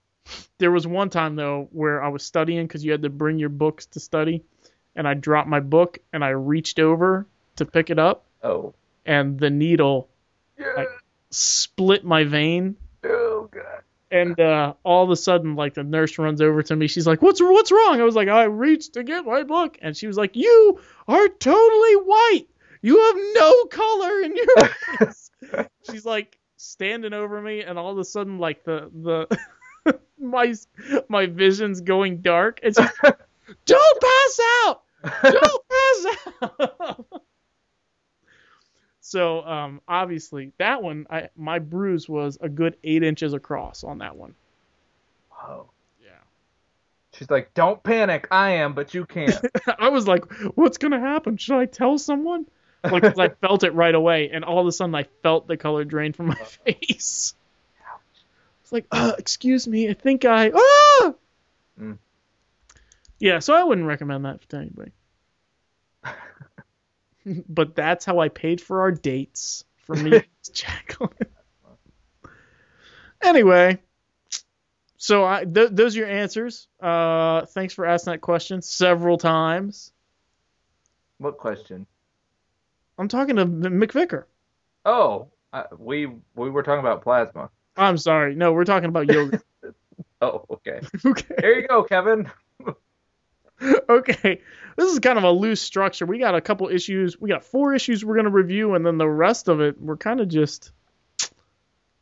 [0.59, 3.49] There was one time though where I was studying because you had to bring your
[3.49, 4.43] books to study,
[4.95, 7.25] and I dropped my book and I reached over
[7.57, 8.73] to pick it up, Oh.
[9.05, 10.09] and the needle
[10.57, 10.73] Yeah.
[10.75, 10.89] Like-
[11.29, 12.75] split my vein.
[13.03, 13.81] oh god.
[14.09, 16.87] And uh, all of a sudden, like the nurse runs over to me.
[16.87, 19.97] She's like, "What's what's wrong?" I was like, "I reached to get my book," and
[19.97, 22.47] she was like, "You are totally white.
[22.81, 24.67] You have no color in your
[25.07, 25.31] face."
[25.91, 29.37] She's like standing over me, and all of a sudden, like the the
[30.19, 30.53] my
[31.09, 32.89] my vision's going dark, and she's,
[33.65, 34.81] "Don't pass out!
[35.23, 36.05] Don't pass
[36.41, 37.21] out.
[38.99, 43.99] so um, obviously that one, I my bruise was a good eight inches across on
[43.99, 44.35] that one.
[45.29, 45.69] Whoa.
[46.01, 46.09] Yeah.
[47.13, 48.27] She's like, "Don't panic.
[48.31, 49.39] I am, but you can't."
[49.79, 51.37] I was like, what's gonna happen?
[51.37, 52.45] Should I tell someone?
[52.83, 55.83] Like, I felt it right away, and all of a sudden I felt the color
[55.83, 57.33] drain from my face.
[58.67, 60.51] It's like, uh, excuse me, I think I.
[60.53, 61.13] Ah!
[61.79, 61.97] Mm.
[63.17, 64.91] Yeah, so I wouldn't recommend that to anybody.
[67.47, 71.11] but that's how I paid for our dates for me, Jacqueline.
[73.23, 73.79] anyway,
[74.97, 76.67] so I, th- those are your answers.
[76.81, 79.93] Uh, thanks for asking that question several times.
[81.19, 81.87] what question?
[82.97, 84.25] I'm talking to McVicker.
[84.83, 87.49] Oh, uh, we we were talking about plasma.
[87.77, 88.35] I'm sorry.
[88.35, 89.43] No, we're talking about yogurt.
[90.19, 90.79] Oh, okay.
[91.05, 91.35] okay.
[91.41, 92.29] Here you go, Kevin.
[93.89, 94.41] Okay.
[94.75, 96.05] This is kind of a loose structure.
[96.05, 97.19] We got a couple issues.
[97.19, 99.97] We got four issues we're going to review, and then the rest of it, we're
[99.97, 100.71] kind of just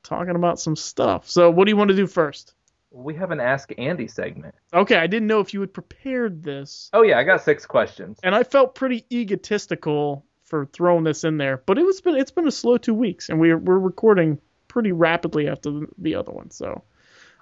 [0.03, 1.29] talking about some stuff.
[1.29, 2.53] So, what do you want to do first?
[2.91, 4.55] We have an Ask Andy segment.
[4.73, 8.19] Okay, I didn't know if you had prepared this, Oh yeah, I got six questions.
[8.23, 11.61] and I felt pretty egotistical for throwing this in there.
[11.65, 14.39] But it was been it's been a slow two weeks, and we're we're recording
[14.75, 16.51] pretty rapidly after the, the other one.
[16.51, 16.83] So,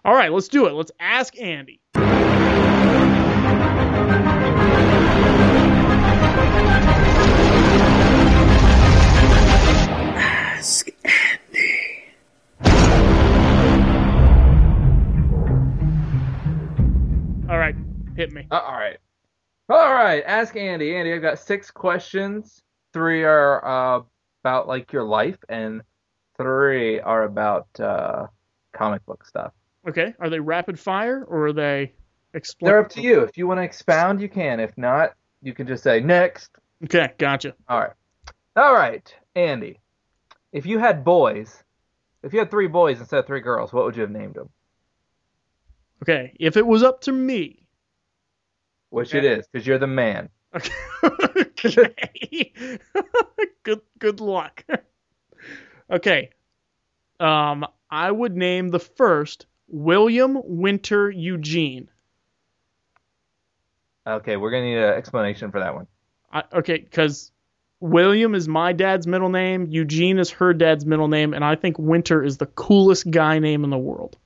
[0.06, 0.74] all right, let's do it.
[0.74, 1.82] Let's ask Andy.
[10.15, 12.04] Ask Andy.
[17.50, 17.74] All right,
[18.15, 18.46] hit me.
[18.52, 19.00] Uh, all right.
[19.69, 20.24] All right.
[20.28, 20.96] Ask Andy.
[20.96, 22.62] Andy, I've got six questions.
[22.93, 24.02] Three are uh,
[24.43, 25.82] about like your life, and
[26.38, 28.28] three are about uh,
[28.74, 29.54] comic book stuff.
[29.88, 31.93] Okay, are they rapid fire or are they?
[32.62, 33.22] They're up to you.
[33.22, 34.60] If you want to expound, you can.
[34.60, 36.50] If not, you can just say next.
[36.84, 37.54] Okay, gotcha.
[37.69, 37.91] All right.
[38.56, 39.80] All right, Andy.
[40.52, 41.63] If you had boys,
[42.24, 44.50] if you had three boys instead of three girls, what would you have named them?
[46.02, 47.67] Okay, if it was up to me.
[48.89, 49.19] Which Okay.
[49.19, 50.30] it is, because you're the man.
[50.56, 50.74] Okay.
[51.65, 52.54] okay.
[53.63, 54.63] good good luck.
[55.89, 56.30] Okay.
[57.19, 61.89] Um I would name the first William Winter Eugene.
[64.06, 65.88] Okay, we're gonna need an explanation for that one.
[66.32, 67.32] I, okay, cuz
[67.80, 71.78] William is my dad's middle name, Eugene is her dad's middle name, and I think
[71.78, 74.17] Winter is the coolest guy name in the world.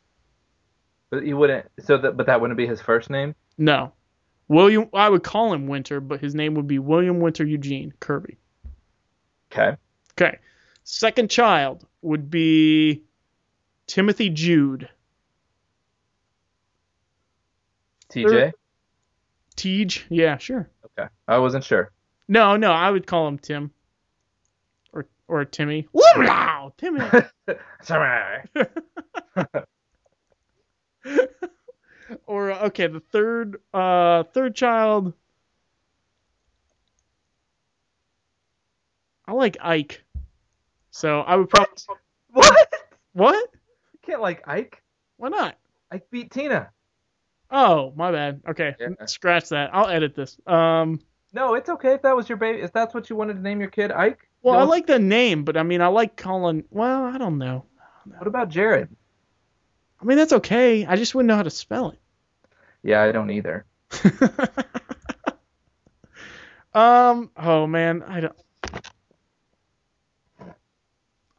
[1.10, 1.66] But you wouldn't.
[1.80, 3.34] So that, but that wouldn't be his first name.
[3.58, 3.94] No.
[4.48, 8.38] William I would call him Winter, but his name would be William Winter Eugene Kirby.
[9.52, 9.76] Okay.
[10.14, 10.38] Okay.
[10.90, 13.04] Second child would be
[13.88, 14.88] Timothy Jude.
[18.10, 18.54] TJ.
[19.58, 20.06] Tej?
[20.08, 20.70] Yeah, sure.
[20.86, 21.10] Okay.
[21.28, 21.92] I wasn't sure.
[22.30, 23.72] No, no, I would call him Tim.
[24.94, 25.90] Or or Timmy.
[25.92, 27.02] Wow, Timmy.
[27.82, 28.44] Sorry.
[32.26, 35.12] or uh, okay, the third uh third child.
[39.28, 40.06] I like Ike.
[40.98, 41.76] So I would probably
[42.32, 42.74] What?
[43.14, 43.50] What?
[43.94, 44.82] You can't like Ike.
[45.18, 45.56] Why not?
[45.92, 46.72] Ike beat Tina.
[47.52, 48.42] Oh, my bad.
[48.50, 49.06] Okay, Yeah.
[49.06, 49.70] scratch that.
[49.74, 50.40] I'll edit this.
[50.48, 51.00] Um,
[51.34, 52.62] No, it's okay if that was your baby.
[52.62, 54.28] If that's what you wanted to name your kid, Ike.
[54.42, 56.64] well, I like the name, but I mean, I like calling.
[56.72, 57.66] Well, I don't know.
[58.18, 58.90] What about Jared?
[60.02, 60.84] I mean, that's okay.
[60.84, 62.00] I just wouldn't know how to spell it.
[62.82, 63.66] Yeah, I don't either.
[66.74, 67.30] um.
[67.38, 68.36] Oh man, I don't.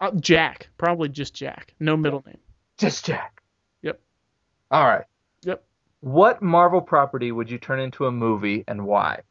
[0.01, 1.75] Uh, Jack, probably just Jack.
[1.81, 2.39] No middle name.
[2.79, 3.43] Just Jack.
[3.83, 4.01] Yep.
[4.71, 5.05] All right.
[5.43, 5.65] Yep.
[6.01, 9.23] What Marvel property would you turn into a movie and why?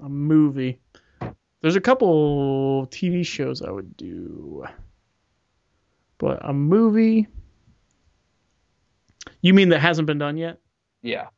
[0.00, 0.78] A movie.
[1.62, 4.64] There's a couple TV shows I would do,
[6.18, 7.26] but a movie.
[9.40, 10.58] You mean that hasn't been done yet?
[11.02, 11.28] Yeah.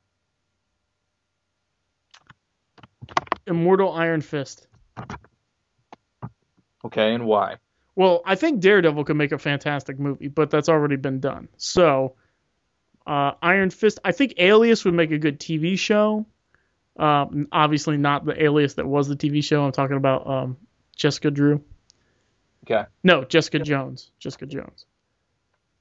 [3.46, 4.66] Immortal Iron Fist.
[6.84, 7.56] Okay, and why?
[7.96, 11.48] Well, I think Daredevil could make a fantastic movie, but that's already been done.
[11.56, 12.14] So,
[13.06, 13.98] uh, Iron Fist.
[14.04, 16.26] I think Alias would make a good TV show.
[16.96, 19.64] Um, obviously not the Alias that was the TV show.
[19.64, 20.56] I'm talking about um,
[20.96, 21.62] Jessica Drew.
[22.64, 22.84] Okay.
[23.02, 24.10] No, Jessica Jones.
[24.18, 24.84] Jessica Jones.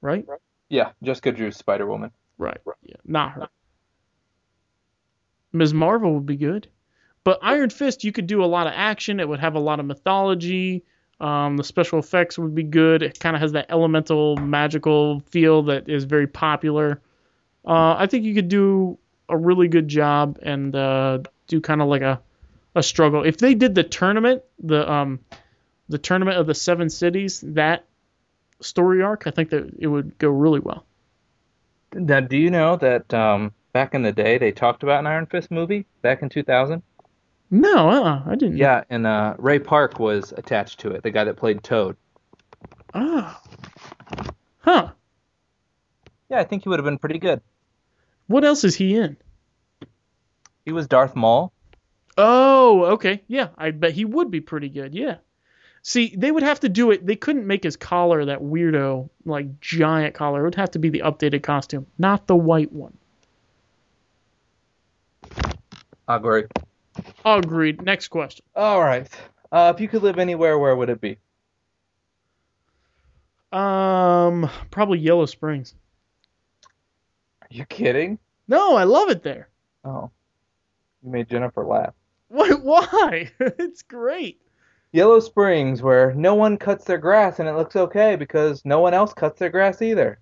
[0.00, 0.26] Right?
[0.68, 2.12] Yeah, Jessica Drew, Spider Woman.
[2.38, 2.60] Right.
[2.82, 3.48] Yeah, not her.
[5.52, 5.74] Ms.
[5.74, 6.68] Marvel would be good.
[7.28, 9.20] But Iron Fist, you could do a lot of action.
[9.20, 10.82] It would have a lot of mythology.
[11.20, 13.02] Um, the special effects would be good.
[13.02, 17.02] It kind of has that elemental, magical feel that is very popular.
[17.66, 18.96] Uh, I think you could do
[19.28, 22.18] a really good job, and uh, do kind of like a
[22.74, 23.22] a struggle.
[23.24, 25.20] If they did the tournament, the um
[25.90, 27.84] the tournament of the seven cities, that
[28.62, 30.86] story arc, I think that it would go really well.
[31.92, 35.26] Now, do you know that um, back in the day they talked about an Iron
[35.26, 36.82] Fist movie back in 2000?
[37.50, 38.58] No, uh, I didn't.
[38.58, 41.96] Yeah, and uh, Ray Park was attached to it, the guy that played Toad.
[42.94, 43.40] Ah.
[44.60, 44.90] Huh.
[46.28, 47.40] Yeah, I think he would have been pretty good.
[48.26, 49.16] What else is he in?
[50.66, 51.52] He was Darth Maul.
[52.18, 53.22] Oh, okay.
[53.28, 54.94] Yeah, I bet he would be pretty good.
[54.94, 55.16] Yeah.
[55.82, 57.06] See, they would have to do it.
[57.06, 60.40] They couldn't make his collar that weirdo, like giant collar.
[60.40, 62.98] It would have to be the updated costume, not the white one.
[66.06, 66.44] I agree.
[67.24, 67.82] Agreed.
[67.82, 68.44] Next question.
[68.54, 69.08] All right.
[69.50, 71.18] Uh, if you could live anywhere, where would it be?
[73.52, 75.74] Um, probably Yellow Springs.
[77.42, 78.18] Are you kidding?
[78.46, 79.48] No, I love it there.
[79.84, 80.10] Oh,
[81.02, 81.94] you made Jennifer laugh.
[82.28, 82.62] What?
[82.62, 83.30] Why?
[83.40, 84.40] it's great.
[84.92, 88.94] Yellow Springs, where no one cuts their grass and it looks okay because no one
[88.94, 90.18] else cuts their grass either.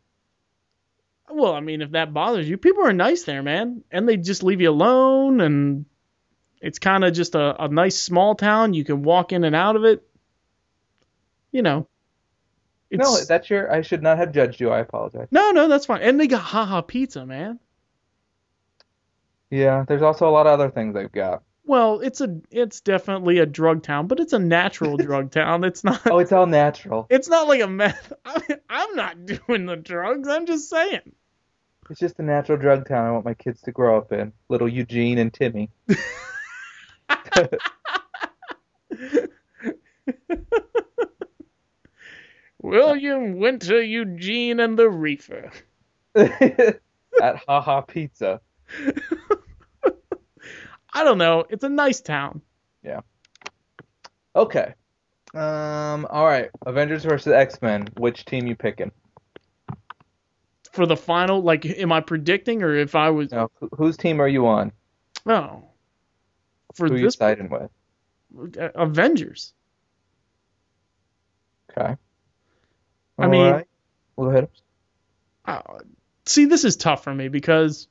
[1.28, 4.44] Well, I mean, if that bothers you, people are nice there, man, and they just
[4.44, 5.84] leave you alone, and
[6.66, 8.74] it's kind of just a, a nice small town.
[8.74, 10.02] You can walk in and out of it.
[11.52, 11.86] You know.
[12.90, 13.72] It's, No, that's your.
[13.72, 14.70] I should not have judged you.
[14.70, 15.28] I apologize.
[15.30, 16.02] no, no, that's fine.
[16.02, 17.60] And they got haha pizza, man.
[19.50, 21.42] Yeah, there's also a lot of other things they've got.
[21.64, 25.64] Well, it's a, it's definitely a drug town, but it's a natural drug town.
[25.64, 26.00] It's not.
[26.06, 27.06] Oh, it's all natural.
[27.10, 28.12] It's not like a meth.
[28.24, 30.28] I mean, I'm not doing the drugs.
[30.28, 31.12] I'm just saying.
[31.90, 34.32] It's just a natural drug town I want my kids to grow up in.
[34.48, 35.70] Little Eugene and Timmy.
[42.62, 45.50] William Winter, Eugene, and the Reefer.
[46.14, 46.80] At
[47.46, 48.40] Haha Pizza.
[50.94, 51.44] I don't know.
[51.50, 52.40] It's a nice town.
[52.82, 53.00] Yeah.
[54.34, 54.74] Okay.
[55.34, 56.06] Um.
[56.10, 56.50] All right.
[56.64, 57.88] Avengers versus X Men.
[57.98, 58.90] Which team you picking?
[60.72, 63.32] For the final, like, am I predicting or if I was?
[63.32, 63.50] No.
[63.60, 64.72] wh- Whose team are you on?
[65.26, 65.64] Oh.
[66.74, 67.70] For Who you this siding with?
[68.58, 69.52] uh, Avengers.
[71.70, 71.96] Okay.
[73.18, 73.66] I mean- Alright.
[74.16, 74.48] Go ahead.
[75.44, 75.60] Uh,
[76.24, 77.86] see, this is tough for me because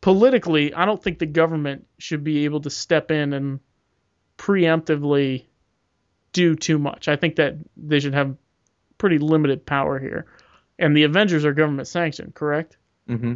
[0.00, 3.60] politically, I don't think the government should be able to step in and
[4.36, 5.46] preemptively
[6.32, 7.08] do too much.
[7.08, 8.36] I think that they should have
[8.98, 10.26] pretty limited power here.
[10.78, 12.76] And the Avengers are government sanctioned, correct?
[13.08, 13.34] Mm-hmm.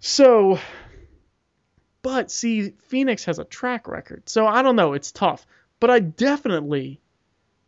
[0.00, 0.58] So,
[2.02, 4.28] but see, Phoenix has a track record.
[4.28, 4.94] So I don't know.
[4.94, 5.46] It's tough.
[5.80, 7.00] But I definitely,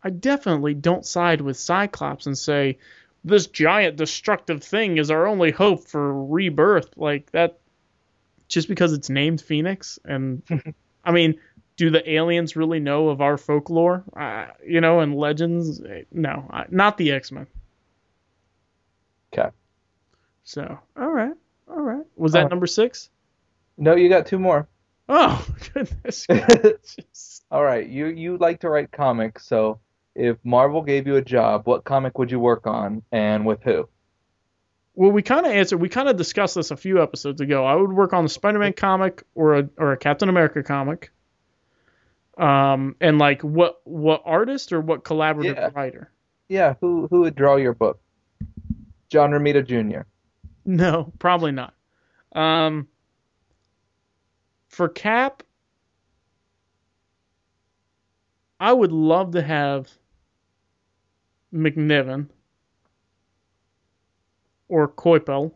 [0.02, 2.78] I definitely don't side with Cyclops and say,
[3.24, 6.96] this giant destructive thing is our only hope for rebirth.
[6.96, 7.58] Like that,
[8.48, 9.98] just because it's named Phoenix.
[10.04, 10.42] And
[11.04, 11.38] I mean,
[11.76, 14.04] do the aliens really know of our folklore?
[14.14, 15.80] Uh, you know, and legends?
[16.10, 17.46] No, not the X Men.
[19.32, 19.48] Okay.
[20.44, 21.32] So, all right.
[21.68, 22.04] All right.
[22.16, 23.08] Was that All number six?
[23.82, 24.68] No, you got two more.
[25.08, 26.28] Oh goodness
[27.50, 27.84] All right.
[27.86, 29.80] You you like to write comics, so
[30.14, 33.88] if Marvel gave you a job, what comic would you work on, and with who?
[34.94, 35.78] Well, we kind of answered.
[35.78, 37.64] We kind of discussed this a few episodes ago.
[37.64, 41.10] I would work on a Spider-Man comic or a or a Captain America comic.
[42.38, 45.70] Um, and like what what artist or what collaborative Yeah.
[45.74, 46.12] writer?
[46.48, 48.00] Yeah, who who would draw your book?
[49.08, 50.02] John Romita Jr.
[50.64, 51.74] No, probably not.
[52.32, 52.86] Um,
[54.72, 55.42] for Cap,
[58.58, 59.90] I would love to have
[61.54, 62.28] McNiven
[64.68, 65.52] or Coipel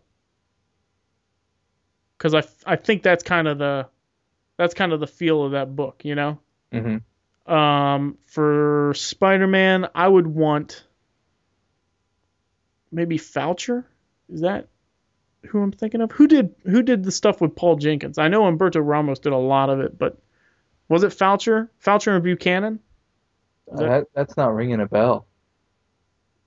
[2.16, 3.88] because I, I think that's kind of the
[4.59, 6.38] that's kind of the feel of that book, you know.
[6.72, 7.52] Mm-hmm.
[7.52, 10.85] Um, for Spider-Man, I would want
[12.90, 13.85] maybe Foucher.
[14.29, 14.68] Is that
[15.46, 16.12] who I'm thinking of?
[16.12, 18.18] Who did who did the stuff with Paul Jenkins?
[18.18, 20.18] I know Humberto Ramos did a lot of it, but
[20.88, 21.68] was it Foucher?
[21.85, 22.81] Foucher and Buchanan?
[23.73, 25.27] Is that- that, that's not ringing a bell.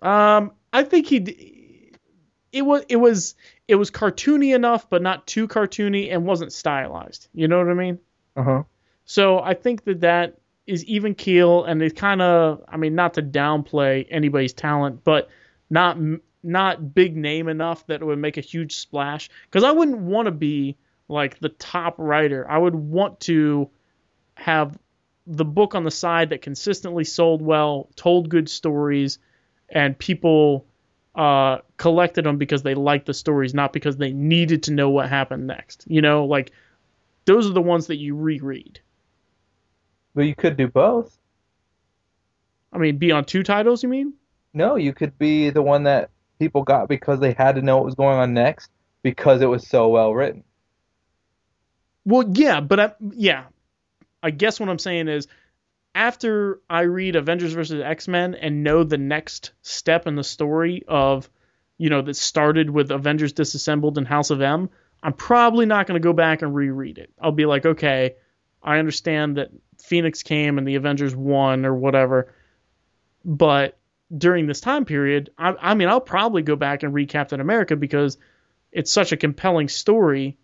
[0.01, 1.91] Um, I think he.
[2.51, 3.35] It was it was
[3.67, 7.27] it was cartoony enough, but not too cartoony, and wasn't stylized.
[7.33, 7.99] You know what I mean?
[8.35, 8.63] Uh huh.
[9.05, 13.15] So I think that that is even keel, and it kind of, I mean, not
[13.15, 15.29] to downplay anybody's talent, but
[15.69, 15.97] not
[16.43, 19.29] not big name enough that it would make a huge splash.
[19.45, 20.77] Because I wouldn't want to be
[21.07, 22.49] like the top writer.
[22.49, 23.69] I would want to
[24.35, 24.77] have
[25.27, 29.19] the book on the side that consistently sold well, told good stories,
[29.69, 30.65] and people
[31.15, 35.09] uh, collected them because they liked the stories, not because they needed to know what
[35.09, 35.85] happened next.
[35.87, 36.51] You know, like
[37.25, 38.79] those are the ones that you reread.
[40.15, 41.15] But you could do both.
[42.71, 44.13] I mean, be on two titles, you mean?
[44.53, 46.09] No, you could be the one that
[46.39, 48.71] people got because they had to know what was going on next
[49.03, 50.43] because it was so well written.
[52.05, 53.45] Well, yeah, but I, yeah,
[54.23, 55.27] I guess what I'm saying is
[55.93, 60.83] after I read Avengers versus X Men and know the next step in the story
[60.87, 61.29] of,
[61.77, 64.69] you know, that started with Avengers Disassembled and House of M,
[65.01, 67.11] I'm probably not going to go back and reread it.
[67.21, 68.15] I'll be like, okay,
[68.61, 69.49] I understand that
[69.81, 72.33] Phoenix came and the Avengers won or whatever,
[73.23, 73.78] but
[74.15, 77.75] during this time period, I, I mean, I'll probably go back and read Captain America
[77.75, 78.17] because
[78.71, 80.37] it's such a compelling story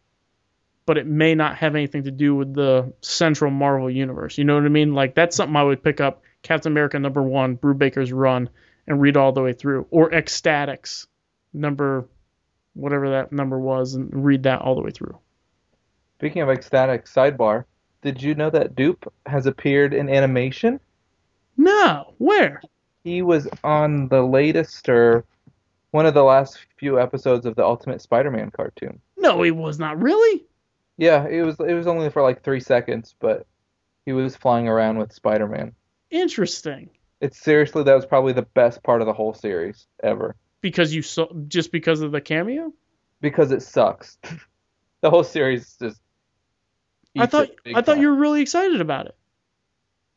[0.86, 4.38] but it may not have anything to do with the central Marvel universe.
[4.38, 4.94] You know what I mean?
[4.94, 8.50] Like that's something I would pick up Captain America number one, Brubaker's run,
[8.88, 11.08] and read all the way through, or X-Statix
[11.54, 12.08] number
[12.74, 15.18] whatever that number was, and read that all the way through.
[16.20, 17.64] Speaking of X-Statix, sidebar,
[18.02, 20.80] did you know that Doop has appeared in animation?
[21.58, 22.62] No, where?
[23.06, 25.24] He was on the latest or
[25.92, 29.00] one of the last few episodes of the Ultimate Spider-Man cartoon.
[29.16, 30.44] No, he was not really.
[30.98, 33.46] Yeah, it was it was only for like three seconds, but
[34.08, 35.74] he was flying around with Spider-Man.
[36.10, 36.90] Interesting.
[37.22, 41.02] It's seriously that was probably the best part of the whole series ever Because you
[41.04, 42.74] saw just because of the cameo.
[43.22, 44.18] because it sucks.
[45.02, 46.02] the whole series just.
[47.18, 48.02] I thought I thought time.
[48.02, 49.16] you were really excited about it.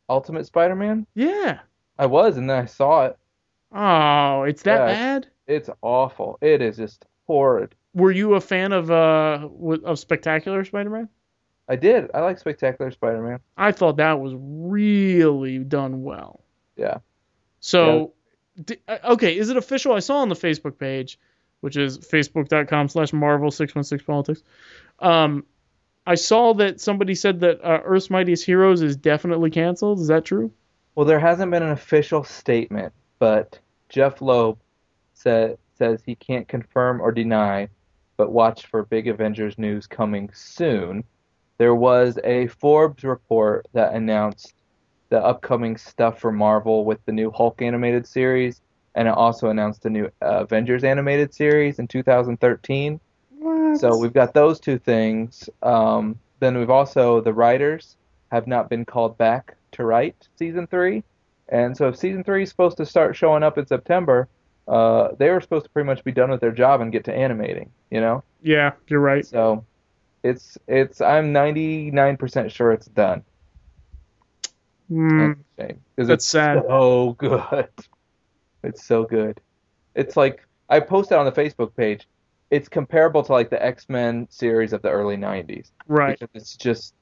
[0.08, 1.06] Ultimate Spider-Man.
[1.14, 1.58] Yeah.
[1.98, 3.18] I was, and then I saw it.
[3.72, 4.86] Oh, it's that Yeah.
[4.94, 5.26] bad.
[5.46, 6.38] It's awful.
[6.40, 7.74] It is just horrid.
[7.94, 9.48] Were you a fan of uh
[9.84, 11.08] of Spectacular Spider-Man?
[11.68, 12.10] I did.
[12.14, 13.40] I like Spectacular Spider-Man.
[13.56, 16.40] I thought that was really done well.
[16.76, 16.98] Yeah.
[17.60, 18.12] So,
[18.64, 19.92] di- uh, okay, is it official?
[19.92, 21.18] I saw on the Facebook page,
[21.60, 24.42] which is facebook.com slash marvel616politics.
[25.00, 25.44] Um,
[26.06, 30.00] I saw that somebody said that uh, Earth's Mightiest Heroes is definitely canceled.
[30.00, 30.52] Is that true?
[30.98, 34.58] Well, there hasn't been an official statement, but Jeph Loeb
[35.14, 37.68] said says he can't confirm or deny,
[38.16, 41.04] but watch for big Avengers news coming soon.
[41.58, 44.54] There was a Forbes report that announced
[45.08, 48.60] the upcoming stuff for Marvel with the new Hulk animated series,
[48.96, 52.98] and it also announced a new uh, Avengers animated series in 2013.
[53.38, 53.78] What?
[53.78, 55.48] So we've got those two things.
[55.62, 57.96] Um, then we've also the writers
[58.32, 61.02] have not been called back to write season three,
[61.48, 64.28] and so if season three is supposed to start showing up in September,
[64.68, 67.14] uh, they were supposed to pretty much be done with their job and get to
[67.14, 67.70] animating.
[67.90, 69.24] You know, yeah, you're right.
[69.26, 69.64] so
[70.22, 73.22] it's it's I'm 99% sure it's done.
[74.88, 75.18] Hmm.
[75.18, 76.62] That's shame That's it's sad.
[76.66, 77.68] so good.
[78.62, 79.40] It's so good.
[79.94, 82.06] It's like I posted on the Facebook page.
[82.50, 85.70] It's comparable to like the X Men series of the early '90s.
[85.86, 86.18] right.
[86.18, 86.94] because it's just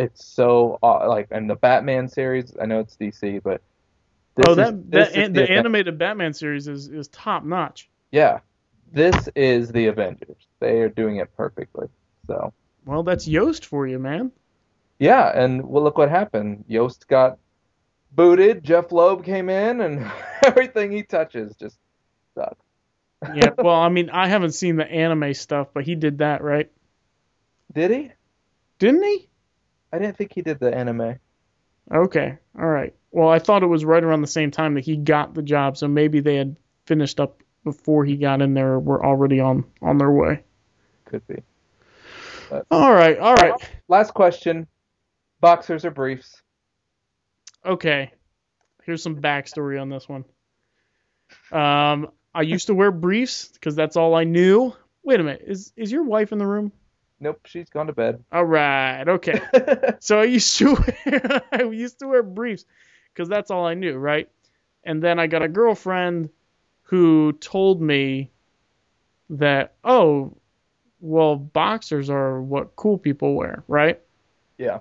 [0.00, 2.54] it's so uh, like in the Batman series.
[2.60, 3.60] I know it's DC, but
[4.34, 7.44] this oh, is- that, that is an, the Aven- animated Batman series is, is top
[7.44, 7.88] notch.
[8.10, 8.40] yeah,
[8.92, 10.36] this is the Avengers.
[10.60, 11.88] They are doing it perfectly.
[12.26, 12.52] So
[12.84, 14.32] Well, that's Yost for you, man.
[14.98, 16.64] yeah, and well, look what happened.
[16.68, 17.38] Yost got
[18.12, 18.62] booted.
[18.64, 20.10] Jeph Loeb came in, and
[20.44, 21.78] everything he touches just
[22.34, 22.56] sucks.
[23.34, 23.50] Yeah.
[23.58, 26.70] well, I mean, I haven't seen the anime stuff, but he did that, right?
[27.74, 28.12] Did he?
[28.78, 29.28] Didn't he?
[29.92, 31.18] I didn't think he did the anime.
[31.92, 32.38] Okay.
[32.58, 32.94] All right.
[33.10, 35.76] Well, I thought it was right around the same time that he got the job,
[35.76, 38.74] so maybe they had finished up before he got in there.
[38.74, 40.44] or Were already on on their way.
[41.06, 41.42] Could be.
[42.70, 43.18] All right.
[43.18, 43.54] All right.
[43.88, 44.66] Last question:
[45.40, 46.40] boxers or briefs?
[47.64, 48.12] Okay.
[48.84, 50.24] Here's some backstory on this one.
[51.52, 54.74] Um, I used to wear briefs because that's all I knew.
[55.02, 55.44] Wait a minute.
[55.46, 56.72] Is is your wife in the room?
[57.20, 58.24] Nope, she's gone to bed.
[58.32, 59.06] All right.
[59.06, 59.40] Okay.
[60.02, 62.64] So I used to wear, I used to wear briefs
[63.12, 64.30] because that's all I knew, right?
[64.82, 66.30] And then I got a girlfriend
[66.84, 68.30] who told me
[69.28, 70.34] that oh,
[71.00, 74.00] well, boxers are what cool people wear, right?
[74.56, 74.78] yeah.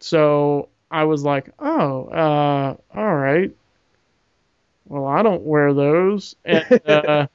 [0.00, 3.54] So I was like, oh, uh, all right.
[4.86, 6.36] Well, I don't wear those.
[6.44, 7.26] And uh,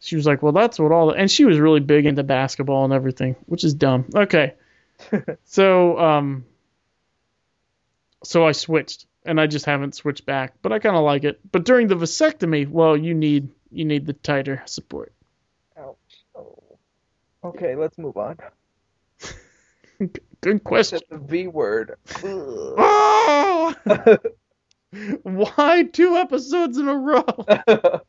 [0.00, 1.08] she was like, well, that's what all.
[1.08, 4.06] The, and she was really big into basketball and everything, which is dumb.
[4.14, 4.54] Okay.
[5.44, 6.44] so, um,
[8.24, 11.38] so I switched, and I just haven't switched back, but I kind of like it.
[11.52, 15.12] But during the vasectomy, well, you need you need the tighter support.
[15.78, 15.96] Ouch.
[16.34, 16.62] Oh.
[17.44, 18.38] Okay, let's move on.
[20.40, 21.00] Good question.
[21.10, 21.96] The V word.
[22.78, 23.76] Ah!
[25.22, 28.00] Why two episodes in a row?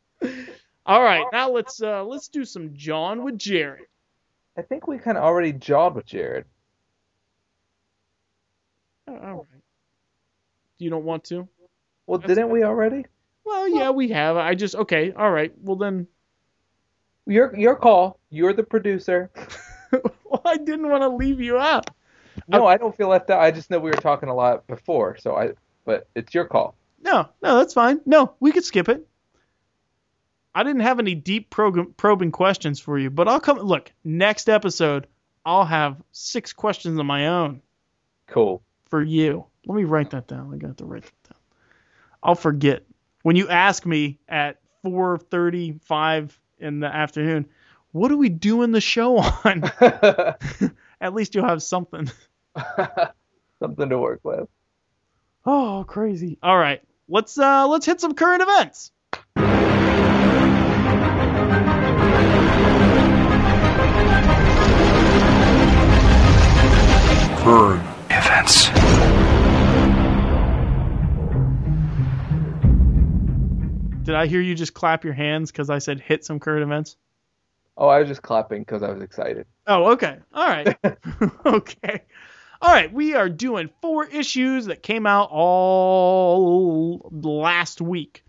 [0.84, 3.86] All right, now let's uh let's do some John with Jared.
[4.56, 6.44] I think we kind of already jawed with Jared.
[9.08, 9.62] Oh, all right.
[10.78, 11.48] You don't want to?
[12.06, 13.06] Well, That's didn't we already?
[13.44, 14.36] Well, yeah, we have.
[14.36, 15.12] I just okay.
[15.12, 15.52] All right.
[15.62, 16.06] Well then,
[17.26, 18.18] Your your call.
[18.30, 19.30] You're the producer.
[19.92, 21.90] well, I didn't want to leave you out.
[22.48, 23.40] No, I don't feel left out.
[23.40, 25.52] I just know we were talking a lot before, so I.
[25.84, 26.76] But it's your call.
[27.02, 28.00] No, no, that's fine.
[28.06, 29.06] No, we could skip it.
[30.54, 33.58] I didn't have any deep prog- probing questions for you, but I'll come.
[33.58, 35.06] Look, next episode,
[35.44, 37.62] I'll have six questions of my own
[38.26, 38.62] Cool.
[38.90, 39.46] for you.
[39.66, 40.52] Let me write that down.
[40.52, 41.38] I got to write that down.
[42.22, 42.84] I'll forget
[43.22, 47.46] when you ask me at 4:35 in the afternoon.
[47.92, 49.64] What are we doing the show on?
[51.00, 52.10] at least you'll have something.
[53.60, 54.48] Something to work with.
[55.46, 56.38] Oh, crazy.
[56.42, 56.82] All right.
[57.08, 58.90] Let's uh let's hit some current events.
[67.42, 68.68] Current events.
[74.04, 76.96] Did I hear you just clap your hands cuz I said hit some current events?
[77.76, 79.46] Oh, I was just clapping because I was excited.
[79.66, 80.18] Oh, okay.
[80.32, 80.76] All right.
[81.46, 82.02] okay.
[82.60, 88.22] All right, we are doing four issues that came out all last week.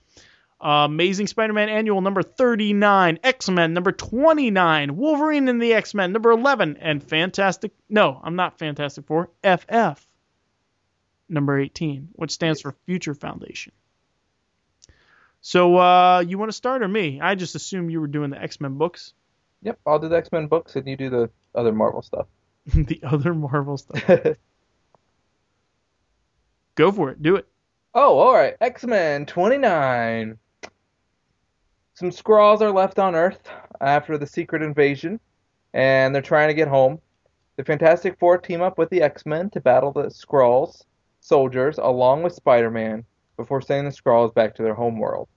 [0.64, 6.78] Uh, Amazing Spider-Man Annual number 39, X-Men number 29, Wolverine and the X-Men number 11,
[6.80, 10.08] and Fantastic No, I'm not Fantastic Four, FF
[11.28, 13.74] number 18, which stands for Future Foundation.
[15.42, 17.20] So, uh, you want to start or me?
[17.20, 19.14] I just assumed you were doing the X-Men books,
[19.64, 22.28] Yep, I'll do the X Men books and you do the other Marvel stuff.
[22.66, 24.04] the other Marvel stuff.
[26.76, 27.22] Go for it.
[27.22, 27.48] Do it.
[27.94, 28.56] Oh, all right.
[28.60, 30.38] X Men 29.
[31.96, 35.20] Some Skrulls are left on Earth after the secret invasion,
[35.74, 37.00] and they're trying to get home.
[37.56, 40.86] The Fantastic Four team up with the X Men to battle the Skrulls
[41.20, 43.06] soldiers along with Spider Man
[43.38, 45.28] before sending the Skrulls back to their homeworld.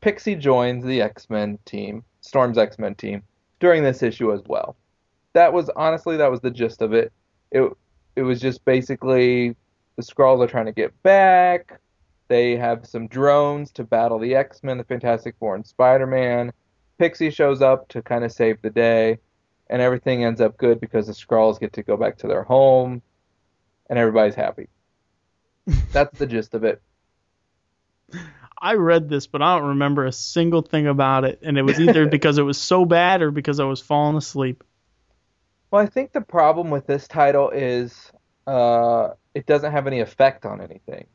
[0.00, 3.22] Pixie joins the X Men team, Storm's X Men team,
[3.58, 4.76] during this issue as well.
[5.34, 7.12] That was honestly that was the gist of it.
[7.52, 7.70] It
[8.16, 9.54] it was just basically
[9.96, 11.78] the Skrulls are trying to get back.
[12.30, 16.52] They have some drones to battle the X Men, the Fantastic Four, and Spider Man.
[16.96, 19.18] Pixie shows up to kind of save the day,
[19.68, 23.02] and everything ends up good because the Skrulls get to go back to their home,
[23.88, 24.68] and everybody's happy.
[25.92, 26.80] That's the gist of it.
[28.56, 31.80] I read this, but I don't remember a single thing about it, and it was
[31.80, 34.62] either because it was so bad or because I was falling asleep.
[35.72, 38.12] Well, I think the problem with this title is
[38.46, 41.08] uh, it doesn't have any effect on anything.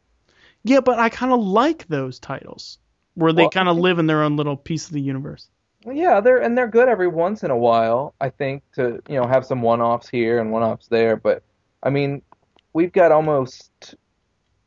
[0.66, 2.80] Yeah, but I kind of like those titles
[3.14, 5.48] where they Well, kind of live in their own little piece of the universe.
[5.86, 8.16] Yeah, they're and they're good every once in a while.
[8.20, 11.44] I think to you know have some one-offs here and one-offs there, but
[11.84, 12.24] I mean,
[12.74, 13.94] we've got almost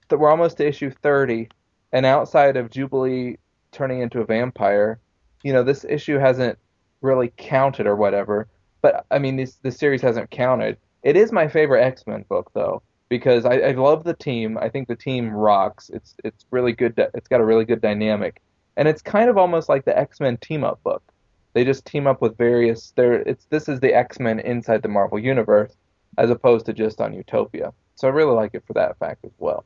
[0.08, 1.48] we're almost to issue 30,
[1.92, 3.36] and outside of Jubilee
[3.72, 5.00] turning into a vampire,
[5.42, 6.56] you know, this issue hasn't
[7.00, 8.46] really counted or whatever.
[8.82, 10.76] But I mean, this the series hasn't counted.
[11.02, 14.58] It is my favorite X-Men book though because I, I love the team.
[14.58, 15.90] I think the team rocks.
[15.92, 16.94] It's it's really good.
[17.14, 18.40] It's got a really good dynamic,
[18.76, 21.02] and it's kind of almost like the X-Men team up book.
[21.54, 22.92] They just team up with various.
[22.96, 25.74] There, it's this is the X-Men inside the Marvel universe,
[26.16, 27.72] as opposed to just on Utopia.
[27.94, 29.64] So I really like it for that fact as well.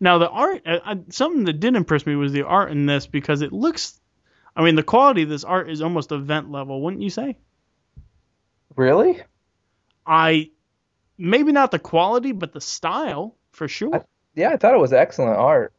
[0.00, 3.06] Now the art, uh, uh, something that did impress me was the art in this
[3.06, 3.98] because it looks.
[4.54, 7.36] I mean, the quality of this art is almost event level, wouldn't you say?
[8.76, 9.20] Really?
[10.06, 10.50] I
[11.18, 13.94] maybe not the quality, but the style for sure.
[13.96, 14.04] I-
[14.34, 15.72] Yeah, I thought it was excellent art.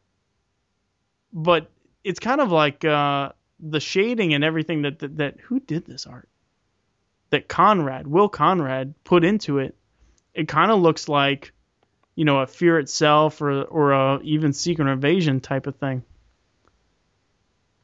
[1.32, 1.70] but
[2.04, 6.06] it's kind of like uh, the shading and everything that, that that who did this
[6.06, 6.28] art
[7.30, 9.76] that Conrad Will Conrad put into it.
[10.34, 11.52] It kind of looks like
[12.16, 16.02] you know a Fear itself or or a even Secret Invasion type of thing.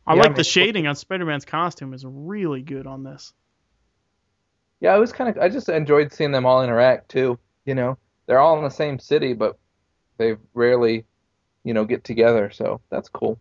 [0.07, 3.33] I Yeah, I like mean, the shading on Spider-Man's costume is really good on this.
[4.81, 5.39] Yeah, I was kind of.
[5.43, 7.39] I just enjoyed seeing them all interact too.
[7.67, 9.59] You know, they're all in the same city, but
[10.17, 11.05] they rarely,
[11.64, 12.51] you know, get together.
[12.51, 13.39] So that's cool.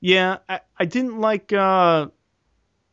[0.00, 2.08] Yeah, I, I didn't like uh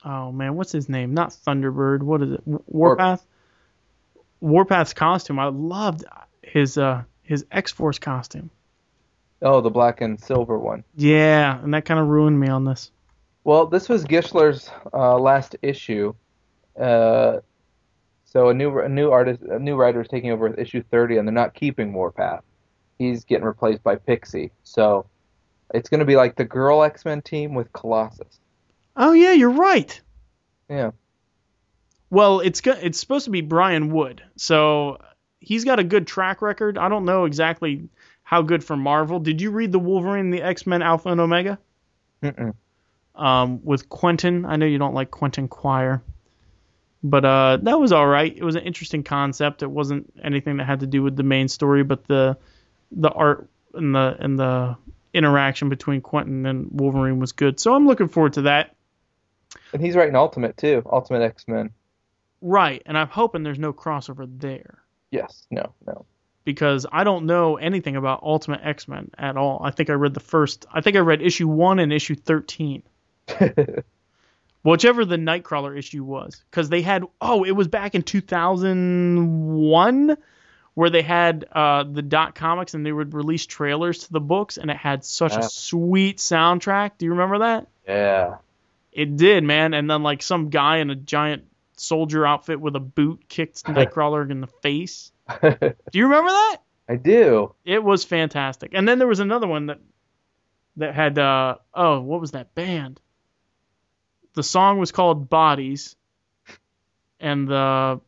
[0.06, 1.14] oh man, what's his name?
[1.14, 2.02] Not Thunderbird.
[2.02, 2.42] What is it?
[2.46, 3.26] Warpath.
[4.42, 5.40] Warpath's costume.
[5.40, 6.06] I loved
[6.42, 8.50] his uh his X-Force costume.
[9.42, 10.84] Oh, the black and silver one.
[10.96, 12.92] Yeah, and that kind of ruined me on this.
[13.44, 16.14] Well, this was Gischler's uh, last issue.
[16.80, 17.40] Uh,
[18.34, 21.18] so a new a new artist, a new writer is taking over with issue 30,
[21.18, 22.44] and they're not keeping Warpath.
[22.98, 24.52] He's getting replaced by Pixie.
[24.64, 25.06] So
[25.72, 28.40] it's going to be like the girl X-Men team with Colossus.
[28.96, 30.02] Oh yeah, you're right.
[30.68, 30.92] Yeah.
[32.10, 34.98] Well, it's go- it's supposed to be Brian Wood, so
[35.40, 36.80] he's got a good track record.
[36.80, 37.88] I don't know exactly
[38.24, 39.20] how good for Marvel.
[39.20, 41.60] Did you read the Wolverine, the X Men Alpha and Omega?
[42.24, 42.56] Mm-mm.
[43.14, 44.46] Um, with Quentin.
[44.46, 46.02] I know you don't like Quentin Quire,
[47.04, 48.36] but uh, that was all right.
[48.36, 49.62] It was an interesting concept.
[49.62, 52.38] It wasn't anything that had to do with the main story, but the
[52.92, 54.78] the art and the and the
[55.14, 57.60] interaction between Quentin and Wolverine was good.
[57.60, 58.76] So I'm looking forward to that.
[59.74, 60.82] And he's writing Ultimate too.
[60.92, 61.72] Ultimate X Men.
[62.42, 64.80] Right, and I'm hoping there's no crossover there.
[65.12, 65.46] Yes.
[65.52, 65.74] No.
[65.86, 66.06] No.
[66.46, 69.62] because I don't know anything about Ultimate X Men at all.
[69.64, 70.66] I think I read the first.
[70.74, 72.84] I think I read issue one and issue thirteen,
[74.64, 77.04] whichever the Nightcrawler issue was, because they had.
[77.22, 80.18] Oh, it was back in two thousand one,
[80.74, 84.58] where they had uh, the dot comics and they would release trailers to the books,
[84.58, 85.48] and it had such a Yeah.
[85.48, 86.92] sweet soundtrack.
[86.98, 87.68] Do you remember that?
[87.88, 88.38] yeah.
[88.92, 89.74] It did, man.
[89.74, 91.46] And then like some guy in a giant
[91.78, 95.12] soldier outfit with a boot kicked Nightcrawler in the face.
[95.42, 96.58] Do you remember that?
[96.88, 97.56] I do.
[97.66, 98.72] It was fantastic.
[98.76, 99.80] And then there was another one that
[100.78, 103.00] that had uh oh, what was that band?
[104.34, 105.96] The song was called Bodies
[107.24, 108.02] and the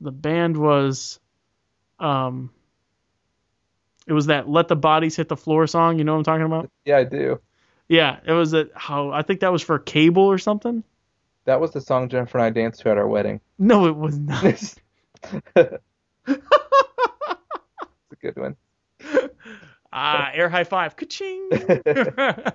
[0.00, 1.18] the band was
[1.98, 2.50] um
[4.06, 6.46] it was that Let the Bodies Hit the Floor song, you know what I'm talking
[6.46, 6.70] about?
[6.84, 7.40] Yeah, I do.
[7.88, 10.84] Yeah, it was a how I think that was for cable or something.
[11.44, 13.40] That was the song Jennifer and I danced to at our wedding.
[13.58, 14.44] No, it was not.
[14.44, 14.76] it's
[15.56, 15.78] a
[18.20, 18.56] good one.
[19.98, 20.94] Ah, air high five.
[20.94, 21.48] Ka-ching.
[21.52, 22.52] I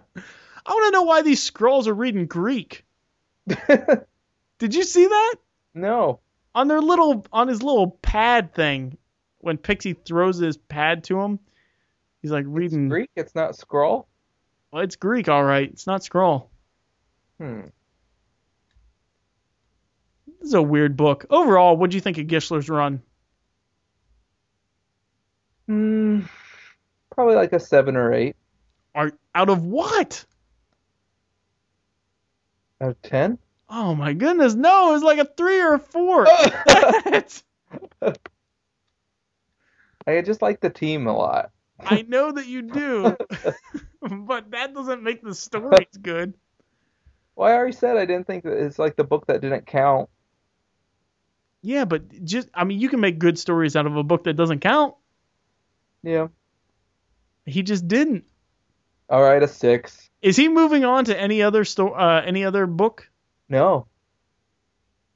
[0.69, 2.85] want to know why these Skrulls are reading Greek.
[4.59, 5.35] Did you see that?
[5.73, 6.19] no.
[6.53, 8.97] on their little on his little pad thing
[9.39, 11.39] when Pixie throws his pad to him.
[12.21, 12.89] He's like reading.
[12.89, 13.09] Greek.
[13.15, 14.05] It's not Skrull.
[14.71, 15.69] Well, it's Greek, all right.
[15.69, 16.47] It's not Skrull.
[17.39, 17.61] Hmm.
[20.39, 21.25] This is a weird book.
[21.29, 23.01] Overall, what do you think of Gischler's run?
[25.67, 26.21] Hmm.
[27.11, 28.35] Probably like a seven or eight
[28.95, 30.25] Are out of what?
[32.81, 33.37] Out of ten.
[33.69, 34.89] Oh my goodness, no!
[34.89, 36.27] It was like a three or a four.
[40.07, 41.51] I just like the team a lot.
[41.79, 43.15] I know that you do,
[44.01, 46.33] but that doesn't make the stories good.
[47.35, 50.09] Well, I already said I didn't think that it's like the book that didn't count.
[51.61, 54.33] Yeah, but just I mean, you can make good stories out of a book that
[54.33, 54.95] doesn't count.
[56.03, 56.27] Yeah.
[57.45, 58.25] He just didn't.
[59.09, 60.10] All right, a six.
[60.21, 63.09] Is he moving on to any other sto- uh, any other book?
[63.49, 63.87] No.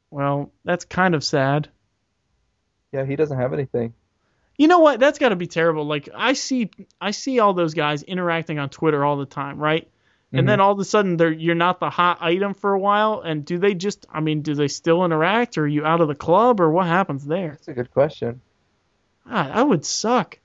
[0.10, 1.70] Well, that's kind of sad.
[2.92, 3.94] Yeah, he doesn't have anything.
[4.58, 5.00] You know what?
[5.00, 5.86] That's got to be terrible.
[5.86, 9.88] Like I see I see all those guys interacting on Twitter all the time, right?
[10.32, 13.22] And then all of a sudden they're you're not the hot item for a while
[13.22, 16.08] and do they just I mean, do they still interact or are you out of
[16.08, 17.52] the club or what happens there?
[17.52, 18.42] That's a good question.
[19.30, 20.40] God, that would suck.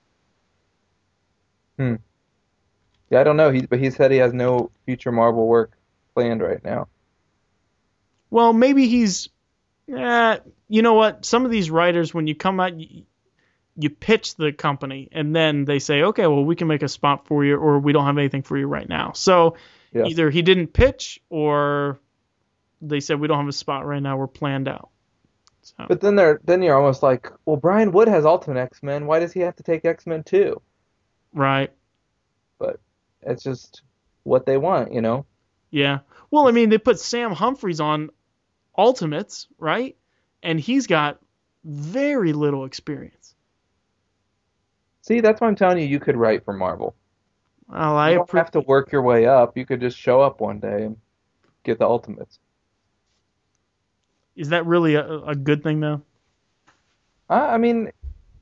[3.11, 3.51] Yeah, I don't know.
[3.51, 5.73] He but he said he has no future Marvel work
[6.15, 6.89] planned right now.
[8.31, 9.29] Well, maybe he's
[9.93, 10.39] eh,
[10.69, 11.25] you know what?
[11.25, 13.03] Some of these writers when you come out you,
[13.77, 17.27] you pitch the company and then they say, "Okay, well, we can make a spot
[17.27, 19.57] for you or we don't have anything for you right now." So,
[19.93, 20.07] Yes.
[20.11, 21.99] either he didn't pitch or
[22.81, 24.89] they said we don't have a spot right now we're planned out
[25.63, 29.07] so But then they're then you're almost like, well, Brian Wood has Ultimate X Men.
[29.07, 30.63] Why does he have to take X Men too?
[31.35, 31.73] right
[33.23, 33.83] It's just
[34.25, 35.27] what they want, you know.
[35.71, 36.01] yeah
[36.31, 38.11] well i mean they put sam humphries on
[38.77, 39.97] ultimates right
[40.43, 41.21] and he's got
[41.65, 43.35] very little experience
[45.03, 46.95] See, that's why I'm telling you, you could write for Marvel.
[47.69, 49.57] well i You don't have to work your way up.
[49.57, 50.97] You could just show up one day and
[51.65, 52.39] get the Ultimates.
[54.37, 56.03] is that really a, a good thing though
[57.29, 57.91] I I mean,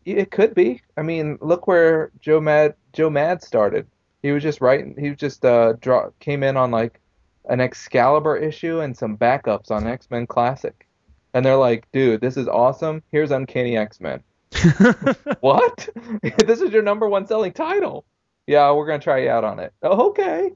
[0.05, 0.83] it could be.
[0.97, 3.87] I mean, look where Joe Mad Joe Mad started.
[4.29, 4.95] He was just writing.
[4.99, 7.01] He was just uh draw came in on like
[7.47, 10.87] an Excalibur issue and some backups on X Men Classic,
[11.33, 13.03] and they're like, "Dude, this is awesome.
[13.11, 14.23] Here's Uncanny X Men."
[15.41, 15.89] what?
[16.47, 18.05] this is your number one selling title.
[18.47, 19.73] Yeah, we're gonna try you out on it.
[19.83, 20.53] Oh, okay.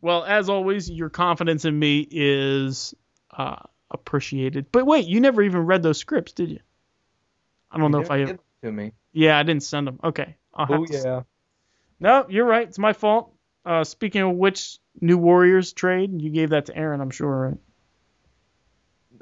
[0.00, 2.94] well as always your confidence in me is
[3.36, 3.56] uh,
[3.90, 6.60] appreciated but wait you never even read those scripts did you
[7.70, 8.24] i don't know if i
[8.62, 8.92] to me.
[9.12, 11.22] yeah i didn't send them okay Oh to yeah.
[12.00, 12.66] No, you're right.
[12.68, 13.32] It's my fault.
[13.64, 17.58] Uh, speaking of which, New Warriors trade, you gave that to Aaron, I'm sure, right?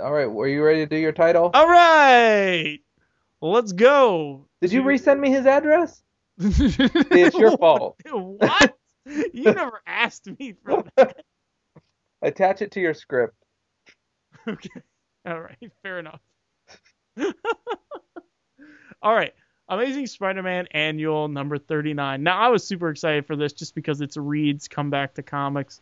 [0.01, 1.51] All right, were you ready to do your title?
[1.53, 2.79] All right,
[3.41, 4.47] let's go.
[4.61, 6.03] Did you resend me his address?
[6.39, 7.97] It's your fault.
[8.11, 8.77] what?
[9.05, 11.23] You never asked me for that.
[12.23, 13.35] Attach it to your script.
[14.49, 14.71] Okay.
[15.27, 15.59] All right.
[15.83, 16.21] Fair enough.
[19.03, 19.35] All right.
[19.73, 22.23] Amazing Spider-Man Annual number 39.
[22.23, 25.81] Now I was super excited for this just because it's Reed's comeback to comics.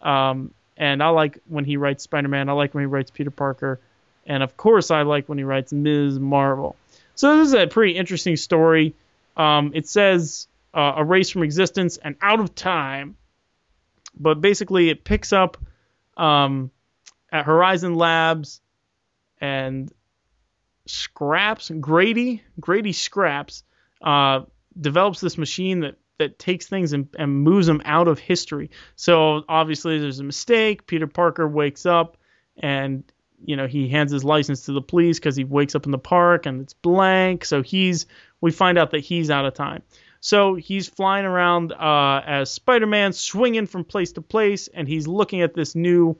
[0.00, 2.48] Um, and I like when he writes Spider-Man.
[2.48, 3.78] I like when he writes Peter Parker.
[4.26, 6.18] And of course I like when he writes Ms.
[6.18, 6.76] Marvel.
[7.14, 8.94] So this is a pretty interesting story.
[9.36, 13.18] Um, it says uh, erased from existence and out of time.
[14.18, 15.58] But basically it picks up
[16.16, 16.70] um,
[17.30, 18.62] at Horizon Labs
[19.42, 19.92] and
[20.86, 23.64] Scraps Grady Grady Scraps
[24.02, 24.42] uh,
[24.78, 28.70] develops this machine that that takes things and, and moves them out of history.
[28.94, 30.86] So obviously there's a mistake.
[30.86, 32.16] Peter Parker wakes up
[32.56, 33.04] and
[33.44, 35.98] you know he hands his license to the police because he wakes up in the
[35.98, 37.44] park and it's blank.
[37.44, 38.06] So he's
[38.40, 39.82] we find out that he's out of time.
[40.20, 45.42] So he's flying around uh, as Spider-Man, swinging from place to place, and he's looking
[45.42, 46.18] at this new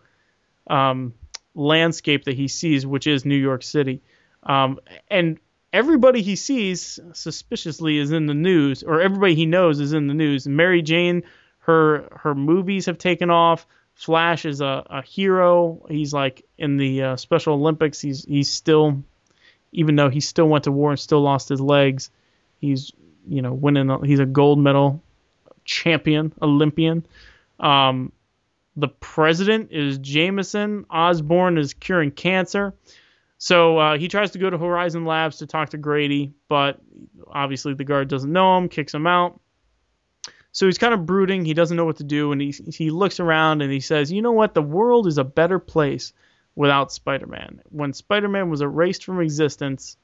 [0.68, 1.14] um,
[1.54, 4.02] landscape that he sees, which is New York City.
[4.46, 4.78] Um,
[5.08, 5.38] and
[5.72, 10.14] everybody he sees suspiciously is in the news, or everybody he knows is in the
[10.14, 10.46] news.
[10.46, 11.22] Mary Jane,
[11.58, 13.66] her her movies have taken off.
[13.94, 15.84] Flash is a, a hero.
[15.88, 18.00] He's like in the uh, Special Olympics.
[18.00, 19.02] He's he's still,
[19.72, 22.10] even though he still went to war and still lost his legs,
[22.60, 22.92] he's
[23.28, 24.04] you know winning.
[24.04, 25.02] He's a gold medal
[25.64, 27.06] champion, Olympian.
[27.58, 28.12] Um,
[28.76, 30.84] the president is Jameson.
[30.90, 32.74] Osborn is curing cancer.
[33.38, 36.80] So uh, he tries to go to Horizon Labs to talk to Grady, but
[37.28, 39.40] obviously the guard doesn't know him, kicks him out.
[40.52, 41.44] So he's kind of brooding.
[41.44, 44.22] He doesn't know what to do, and he he looks around and he says, "You
[44.22, 44.54] know what?
[44.54, 46.14] The world is a better place
[46.54, 47.60] without Spider-Man.
[47.68, 49.98] When Spider-Man was erased from existence,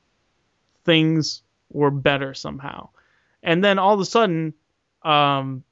[0.84, 2.90] things were better somehow."
[3.42, 4.52] And then all of a sudden,
[5.02, 5.64] um,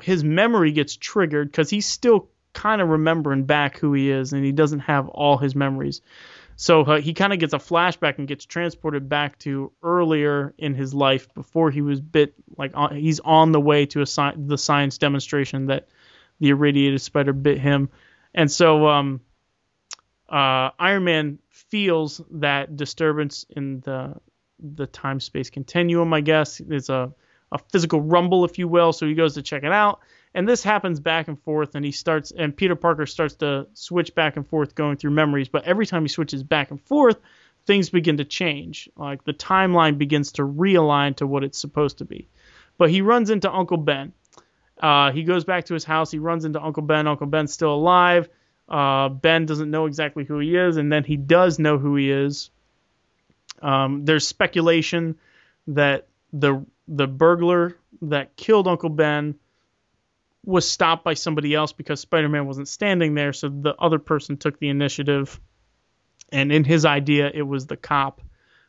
[0.00, 4.44] his memory gets triggered because he's still kind of remembering back who he is, and
[4.44, 6.00] he doesn't have all his memories.
[6.56, 10.74] So uh, he kind of gets a flashback and gets transported back to earlier in
[10.74, 12.34] his life before he was bit.
[12.56, 15.88] Like on, he's on the way to a sci- the science demonstration that
[16.40, 17.88] the irradiated spider bit him,
[18.34, 19.20] and so um,
[20.28, 24.14] uh, Iron Man feels that disturbance in the
[24.58, 26.12] the time space continuum.
[26.12, 27.12] I guess it's a
[27.50, 28.92] a physical rumble, if you will.
[28.92, 30.00] So he goes to check it out,
[30.34, 34.14] and this happens back and forth, and he starts, and Peter Parker starts to switch
[34.14, 35.48] back and forth, going through memories.
[35.48, 37.18] But every time he switches back and forth,
[37.66, 38.88] things begin to change.
[38.96, 42.28] Like the timeline begins to realign to what it's supposed to be.
[42.78, 44.12] But he runs into Uncle Ben.
[44.80, 46.10] Uh, he goes back to his house.
[46.10, 47.06] He runs into Uncle Ben.
[47.06, 48.28] Uncle Ben's still alive.
[48.68, 52.10] Uh, ben doesn't know exactly who he is, and then he does know who he
[52.10, 52.50] is.
[53.60, 55.18] Um, there's speculation
[55.68, 59.36] that the the burglar that killed Uncle Ben
[60.44, 64.58] was stopped by somebody else because Spider-Man wasn't standing there, so the other person took
[64.58, 65.40] the initiative.
[66.32, 68.20] And in his idea, it was the cop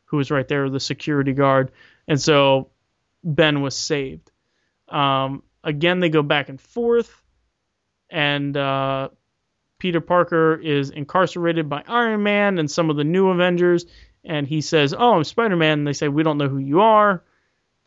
[0.06, 1.72] who was right there, the security guard,
[2.08, 2.70] and so
[3.24, 4.32] Ben was saved.
[4.90, 7.24] Um, again, they go back and forth,
[8.10, 9.10] and uh,
[9.80, 13.86] Peter Parker is incarcerated by Iron Man and some of the new Avengers,
[14.24, 17.24] and he says, "Oh, I'm Spider-Man," and they say, "We don't know who you are."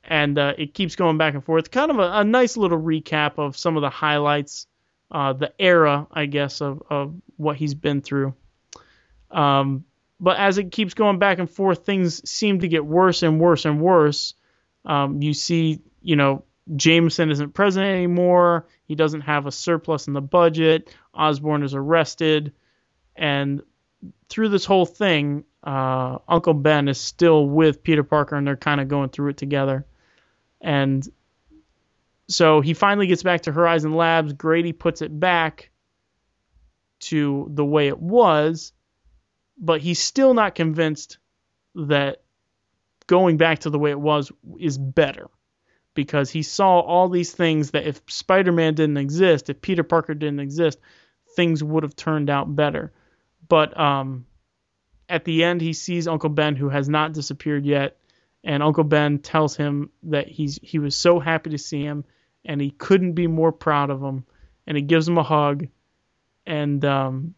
[0.09, 1.71] And uh, it keeps going back and forth.
[1.71, 4.69] Kind of a, a, nice little recap of some of the highlights,
[5.11, 8.35] uh, the era, I guess, of, of what he's been through.
[9.33, 9.85] Um,
[10.21, 13.65] but as it keeps going back and forth, things seem to get worse and worse
[13.65, 14.35] and worse.
[14.85, 16.45] Um, you see, you know,
[16.75, 18.67] Jameson isn't president anymore.
[18.87, 20.95] He doesn't have a surplus in the budget.
[21.13, 22.53] Osborn is arrested,
[23.15, 23.63] and
[24.29, 28.81] through this whole thing, uh, Uncle Ben is still with Peter Parker, and they're kind
[28.81, 29.87] of going through it together.
[30.61, 31.07] And
[32.29, 34.33] so he finally gets back to Horizon Labs.
[34.33, 35.71] Grady puts it back
[36.99, 38.73] to the way it was,
[39.59, 41.19] but he's still not convinced
[41.75, 42.23] that
[43.07, 45.29] going back to the way it was is better
[45.95, 50.41] because he saw all these things that if Spider-Man didn't exist, if Peter Parker didn't
[50.41, 50.79] exist,
[51.35, 52.93] things would have turned out better.
[53.49, 54.27] But um,
[55.09, 57.97] at the end, he sees Uncle Ben, who has not disappeared yet,
[58.47, 62.05] and Uncle Ben tells him that he's he was so happy to see him
[62.45, 64.25] and he couldn't be more proud of him
[64.67, 65.67] and he gives him a hug
[66.47, 67.35] and um,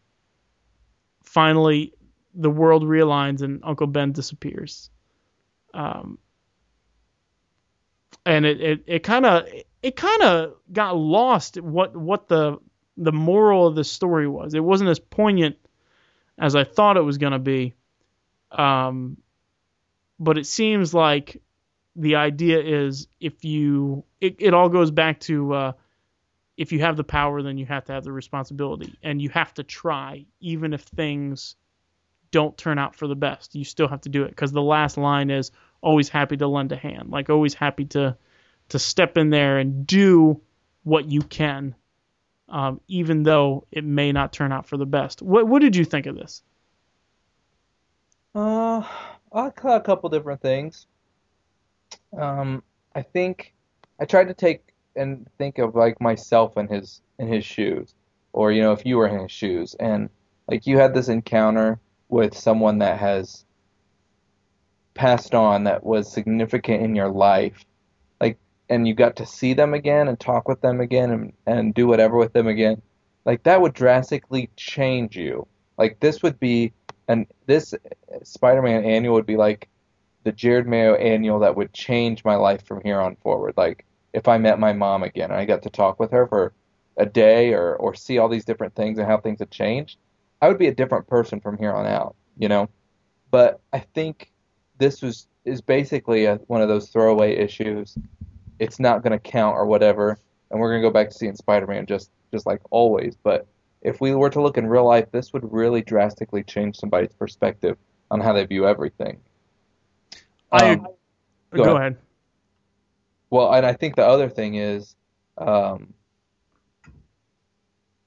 [1.25, 1.95] finally
[2.35, 4.91] the world realigns and Uncle Ben disappears.
[5.73, 6.19] Um,
[8.27, 9.49] and it it kind of
[9.83, 12.59] it kind of got lost what what the
[12.99, 14.53] the moral of the story was.
[14.53, 15.57] It wasn't as poignant
[16.39, 17.73] as I thought it was going to be.
[18.51, 19.17] Um,
[20.19, 21.41] but it seems like
[21.97, 25.73] the idea is if you it, it all goes back to uh,
[26.57, 29.53] if you have the power then you have to have the responsibility and you have
[29.55, 31.57] to try even if things
[32.31, 33.55] don't turn out for the best.
[33.55, 35.51] You still have to do it because the last line is
[35.81, 38.17] always happy to lend a hand, like always happy to
[38.71, 40.41] to step in there and do
[40.83, 41.75] what you can,
[42.51, 45.23] um, even though it may not turn out for the best.
[45.23, 46.43] What what did you think of this?
[48.35, 48.83] Uh,
[49.33, 50.87] a couple different things.
[52.17, 52.63] Um,
[52.95, 53.55] I think
[54.01, 54.63] I tried to take
[54.97, 57.95] and think of like myself in his in his shoes,
[58.33, 60.09] or you know, if you were in his shoes, and
[60.49, 63.45] like you had this encounter with someone that has
[64.95, 67.65] passed on that was significant in your life,
[68.21, 71.75] like, and you got to see them again and talk with them again and and
[71.75, 72.83] do whatever with them again,
[73.25, 75.47] like that would drastically change you.
[75.77, 76.73] Like this would be,
[77.09, 77.75] and this
[78.23, 79.69] Spider-Man annual would be like
[80.25, 83.55] the Jared Mayo annual that would change my life from here on forward.
[83.57, 86.53] Like if I met my mom again and I got to talk with her for
[86.97, 89.99] a day or or see all these different things and how things have changed,
[90.43, 92.69] I would be a different person from here on out, you know.
[93.31, 94.31] But I think
[94.79, 97.97] this was is basically a, one of those throwaway issues.
[98.59, 100.19] It's not going to count or whatever,
[100.51, 103.17] and we're going to go back to seeing Spider-Man just just like always.
[103.23, 103.47] But
[103.83, 107.77] if we were to look in real life, this would really drastically change somebody's perspective
[108.11, 109.21] on how they view everything.
[110.51, 110.87] I Um,
[111.53, 111.97] go, go ahead.
[113.31, 114.97] Well, and I think the other thing is,
[115.37, 115.93] um,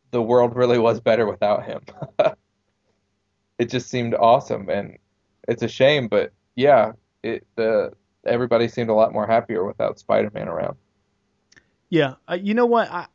[0.10, 1.82] the world really was better without him.
[3.60, 4.98] it just seemed awesome, and
[5.48, 6.94] it's a shame, but yeah,
[7.24, 7.94] it the
[8.26, 10.76] everybody seemed a lot more happier without Spider-Man around.
[11.90, 12.92] Yeah, uh, you know what?
[12.92, 13.08] I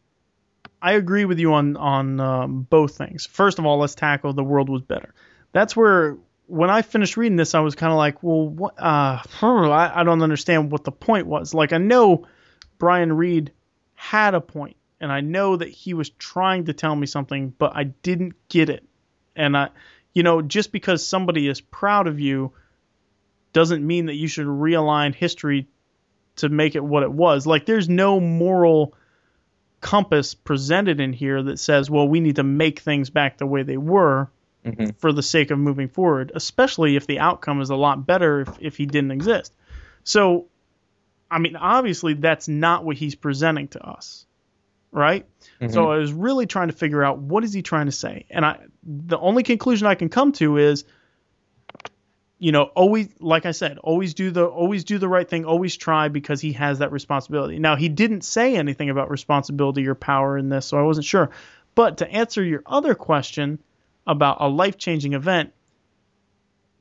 [0.80, 3.26] I agree with you on on um, both things.
[3.26, 5.14] First of all, let's tackle the world was better.
[5.52, 8.74] That's where when I finished reading this, I was kind of like, well, what?
[8.78, 11.54] Uh, I, I don't understand what the point was.
[11.54, 12.26] Like, I know
[12.78, 13.52] Brian Reed
[13.94, 17.74] had a point, and I know that he was trying to tell me something, but
[17.74, 18.84] I didn't get it.
[19.34, 19.70] And I,
[20.12, 22.52] you know, just because somebody is proud of you
[23.52, 25.66] doesn't mean that you should realign history
[26.36, 27.46] to make it what it was.
[27.46, 28.94] Like, there's no moral
[29.80, 33.62] compass presented in here that says, well, we need to make things back the way
[33.62, 34.30] they were
[34.64, 38.40] hmm for the sake of moving forward, especially if the outcome is a lot better
[38.40, 39.52] if, if he didn't exist.
[40.02, 40.46] So,
[41.30, 44.26] I mean, obviously, that's not what he's presenting to us,
[44.90, 45.24] right?
[45.70, 48.44] So I was really trying to figure out what is he trying to say, and
[48.44, 50.84] I the only conclusion I can come to is,
[52.38, 55.76] you know, always like I said, always do the always do the right thing, always
[55.76, 57.58] try because he has that responsibility.
[57.58, 61.30] Now he didn't say anything about responsibility or power in this, so I wasn't sure.
[61.74, 63.58] But to answer your other question
[64.06, 65.52] about a life changing event,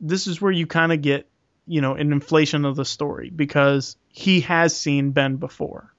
[0.01, 1.28] this is where you kind of get,
[1.66, 5.93] you know, an inflation of the story because he has seen Ben before.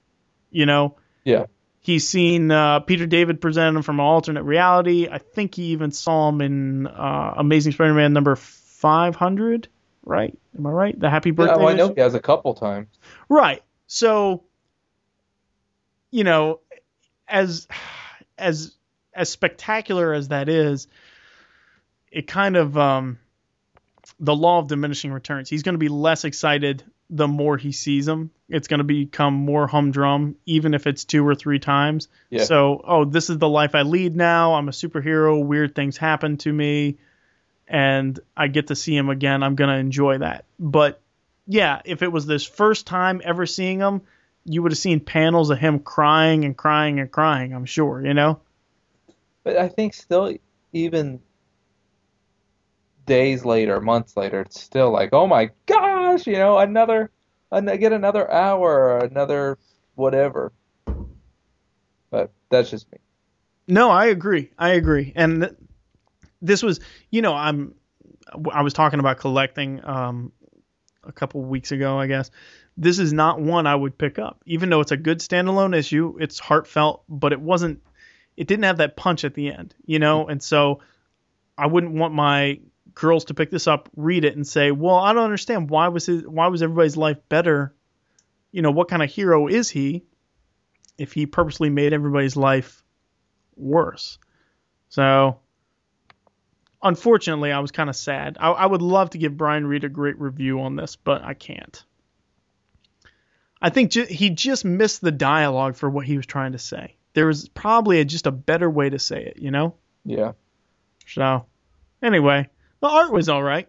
[0.50, 1.46] You know, yeah,
[1.86, 5.06] He's seen uh, Peter David present him from an alternate reality.
[5.08, 8.34] I think he even saw him in uh, Amazing Spider-Man number
[8.76, 9.68] 500.
[10.04, 10.36] Right?
[10.56, 10.98] Am I right?
[10.98, 11.34] The Happy yeah.
[11.34, 11.58] Birthday.
[11.58, 12.88] Well, I know he has a couple times.
[13.28, 13.62] Right.
[13.86, 14.44] So,
[16.10, 16.60] you know,
[17.28, 17.66] as
[18.38, 18.74] as
[19.14, 20.86] as spectacular as that is,
[22.12, 23.18] it kind of um,
[24.20, 25.48] the law of diminishing returns.
[25.48, 28.30] He's going to be less excited the more he sees them.
[28.48, 32.08] It's going to become more humdrum, even if it's two or three times.
[32.30, 32.44] Yeah.
[32.44, 34.54] So, oh, this is the life I lead now.
[34.54, 35.44] I'm a superhero.
[35.44, 36.98] Weird things happen to me,
[37.68, 39.42] and I get to see him again.
[39.42, 40.44] I'm going to enjoy that.
[40.58, 41.00] But
[41.46, 44.02] yeah, if it was this first time ever seeing him,
[44.44, 47.52] you would have seen panels of him crying and crying and crying.
[47.52, 48.40] I'm sure, you know.
[49.42, 50.36] But I think still,
[50.72, 51.20] even
[53.06, 57.10] days later, months later, it's still like, oh my gosh, you know, another,
[57.50, 59.58] an- get another hour, or another
[59.94, 60.52] whatever.
[62.10, 62.98] But that's just me.
[63.68, 64.50] No, I agree.
[64.58, 65.12] I agree.
[65.16, 65.54] And th-
[66.42, 66.80] this was,
[67.10, 67.74] you know, I'm
[68.52, 70.32] I was talking about collecting um
[71.04, 72.30] a couple weeks ago, I guess.
[72.76, 74.42] This is not one I would pick up.
[74.44, 77.82] Even though it's a good standalone issue, it's heartfelt, but it wasn't
[78.36, 80.26] it didn't have that punch at the end, you know?
[80.26, 80.80] And so
[81.56, 82.60] I wouldn't want my
[82.94, 86.06] girls to pick this up, read it and say, "Well, I don't understand why was
[86.06, 87.74] his why was everybody's life better?
[88.52, 90.04] You know, what kind of hero is he
[90.98, 92.84] if he purposely made everybody's life
[93.56, 94.18] worse?"
[94.88, 95.40] So,
[96.82, 98.36] unfortunately, I was kind of sad.
[98.40, 101.34] I, I would love to give Brian Reed a great review on this, but I
[101.34, 101.84] can't.
[103.60, 106.96] I think ju- he just missed the dialogue for what he was trying to say.
[107.14, 109.74] There was probably a, just a better way to say it, you know?
[110.04, 110.32] Yeah.
[111.06, 111.46] So,
[112.02, 112.48] anyway,
[112.80, 113.66] the art was all right.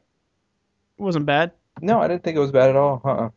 [0.99, 1.51] It wasn't bad.
[1.81, 3.01] No, I didn't think it was bad at all.
[3.03, 3.29] Uh-uh.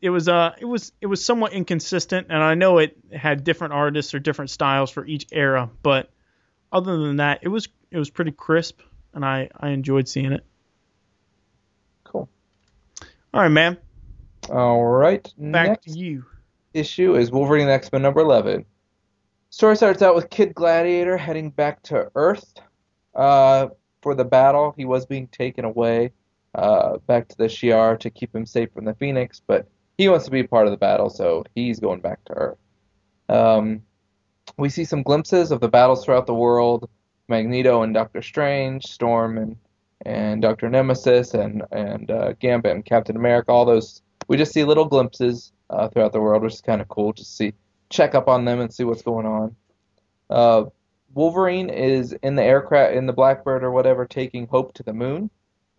[0.00, 3.74] It was uh it was it was somewhat inconsistent and I know it had different
[3.74, 6.10] artists or different styles for each era, but
[6.72, 8.80] other than that, it was it was pretty crisp
[9.14, 10.44] and I I enjoyed seeing it.
[12.04, 12.28] Cool.
[13.34, 13.78] All right, man.
[14.48, 15.22] All right.
[15.38, 16.24] Back next to you.
[16.74, 18.64] issue is Wolverine X Men number 11.
[19.50, 22.54] Story starts out with Kid Gladiator heading back to Earth
[23.14, 23.68] uh,
[24.00, 24.72] for the battle.
[24.76, 26.12] He was being taken away
[26.54, 29.68] uh, back to the Shi'ar to keep him safe from the Phoenix, but
[29.98, 32.58] he wants to be part of the battle, so he's going back to Earth.
[33.28, 33.82] Um,
[34.56, 36.88] we see some glimpses of the battles throughout the world
[37.30, 39.56] Magneto and Doctor Strange, Storm and,
[40.04, 44.02] and Doctor Nemesis, and, and uh, Gambit and Captain America, all those.
[44.28, 47.12] We just see little glimpses uh, throughout the world, which is kind of cool.
[47.12, 47.54] Just see,
[47.88, 49.56] check up on them and see what's going on.
[50.28, 50.64] Uh,
[51.14, 55.30] Wolverine is in the aircraft, in the Blackbird or whatever, taking Hope to the moon.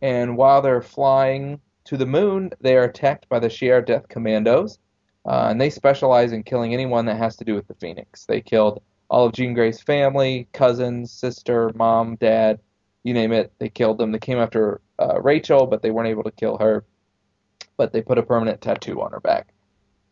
[0.02, 4.80] And while they're flying to the moon, they are attacked by the Shi'ar Death Commandos.
[5.26, 8.26] Uh, and they specialize in killing anyone that has to do with the Phoenix.
[8.26, 8.82] They killed
[9.12, 12.60] all of Jean Grey's family, cousins, sister, mom, dad,
[13.04, 13.52] you name it.
[13.60, 14.14] They killed them.
[14.14, 16.86] They came after uh, Rachel, but they weren't able to kill her.
[17.76, 19.54] But they put a permanent tattoo on her back.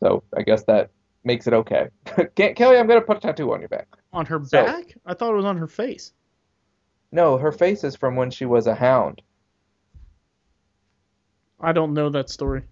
[0.01, 0.89] So I guess that
[1.23, 1.87] makes it okay.
[2.35, 3.87] Kelly, I'm going to put a tattoo on your back.
[4.11, 4.93] On her So- back?
[5.05, 6.11] I thought it was on her face.
[7.13, 9.21] No, her face is from when she was a hound.
[11.61, 12.63] I don't know that story.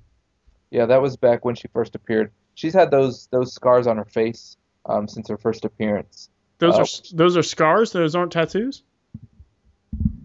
[0.72, 2.32] Yeah, that was back when she first appeared.
[2.56, 4.58] She's had those those scars on her face
[4.88, 6.30] um, since her first appearance.
[6.60, 6.82] Those Oh.
[6.82, 7.92] are those are scars.
[7.92, 8.84] Those aren't tattoos.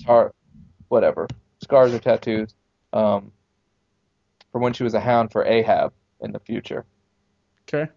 [0.04, 0.32] Tar,
[0.88, 1.28] whatever,
[1.60, 2.54] scars or tattoos.
[2.92, 3.32] Um,
[4.50, 6.84] from when she was a hound for Ahab in the future.
[7.66, 7.90] Okay,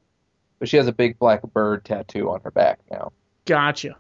[0.59, 3.11] But she has a big black bird tattoo on her back now.
[3.45, 3.97] gotcha.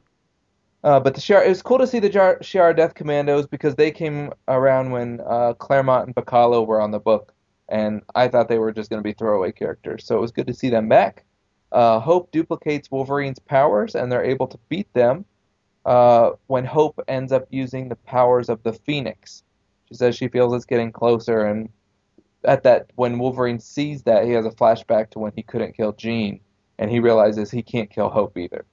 [0.83, 3.75] Uh, but the Shi'ar, it was cool to see the Jar- Shi'ar Death Commandos because
[3.75, 7.33] they came around when uh, Claremont and Bachalo were on the book,
[7.67, 10.05] and I thought they were just going to be throwaway characters.
[10.05, 11.25] So it was good to see them back.
[11.71, 15.25] Uh, Hope duplicates Wolverine's powers, and they're able to beat them
[15.85, 19.43] uh, when Hope ends up using the powers of the Phoenix.
[19.85, 21.69] She says she feels it's getting closer, and
[22.43, 25.93] at that, when Wolverine sees that, he has a flashback to when he couldn't kill
[25.93, 26.39] Jean,
[26.79, 28.65] and he realizes he can't kill Hope either.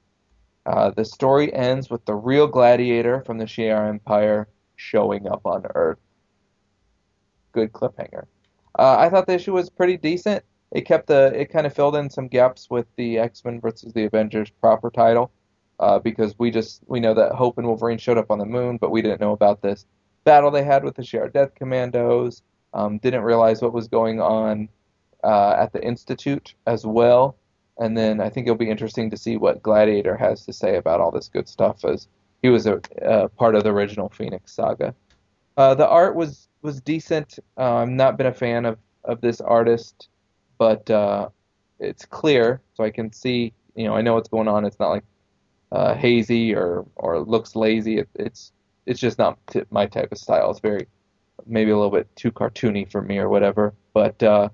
[0.64, 5.64] Uh, the story ends with the real gladiator from the Shi'ar Empire showing up on
[5.74, 5.98] Earth.
[7.52, 8.26] Good cliffhanger.
[8.78, 10.44] Uh, I thought the issue was pretty decent.
[10.72, 13.92] It kept the it kind of filled in some gaps with the X Men versus
[13.92, 15.30] the Avengers proper title,
[15.78, 18.78] uh, because we just we know that Hope and Wolverine showed up on the moon,
[18.78, 19.86] but we didn't know about this
[20.24, 22.42] battle they had with the Shi'ar Death Commandos.
[22.74, 24.68] Um, didn't realize what was going on
[25.22, 27.36] uh, at the Institute as well.
[27.78, 31.00] And then I think it'll be interesting to see what Gladiator has to say about
[31.00, 32.08] all this good stuff, as
[32.42, 34.94] he was a uh, part of the original Phoenix saga.
[35.56, 37.38] Uh, the art was was decent.
[37.58, 40.08] Uh, I've not been a fan of, of this artist,
[40.62, 41.28] but uh,
[41.80, 43.52] it's clear, so I can see.
[43.74, 44.64] You know, I know what's going on.
[44.64, 45.02] It's not like
[45.72, 47.98] uh, hazy or or looks lazy.
[47.98, 48.52] It, it's
[48.86, 50.52] it's just not t- my type of style.
[50.52, 50.86] It's very
[51.46, 53.74] maybe a little bit too cartoony for me or whatever.
[53.92, 54.50] But uh,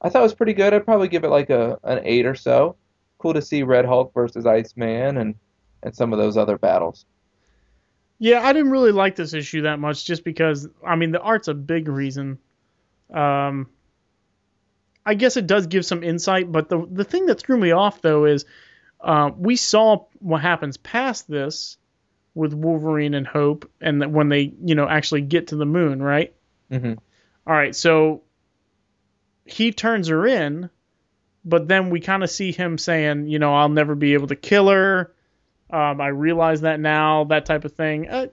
[0.00, 0.72] I thought it was pretty good.
[0.72, 2.76] I'd probably give it like a an eight or so.
[3.18, 5.34] Cool to see Red Hulk versus Iceman and
[5.82, 7.06] and some of those other battles.
[8.20, 11.48] Yeah, I didn't really like this issue that much, just because I mean the art's
[11.48, 12.38] a big reason.
[13.12, 13.66] Um,
[15.04, 18.02] I guess it does give some insight, but the the thing that threw me off
[18.02, 18.44] though is
[19.00, 21.78] uh, we saw what happens past this
[22.34, 26.02] with Wolverine and Hope, and that when they you know actually get to the moon,
[26.02, 26.34] right?
[26.70, 26.94] hmm
[27.46, 28.22] All right, so
[29.44, 30.70] he turns her in,
[31.44, 34.36] but then we kind of see him saying, you know, I'll never be able to
[34.36, 35.12] kill her.
[35.70, 38.08] Um, I realize that now, that type of thing.
[38.08, 38.26] Uh,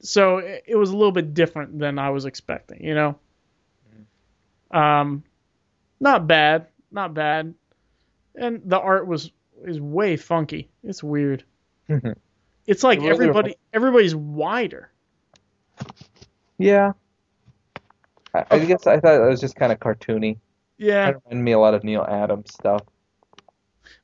[0.00, 3.18] so it, it was a little bit different than I was expecting, you know.
[4.70, 5.22] Um,
[6.02, 7.54] not bad, not bad,
[8.34, 9.30] and the art was
[9.64, 10.68] is way funky.
[10.82, 11.44] It's weird.
[12.66, 14.90] It's like everybody everybody's wider.
[16.58, 16.92] Yeah.
[18.34, 20.38] I, I guess I thought it was just kind of cartoony.
[20.78, 21.08] Yeah.
[21.10, 22.82] It reminded me a lot of Neal Adams stuff.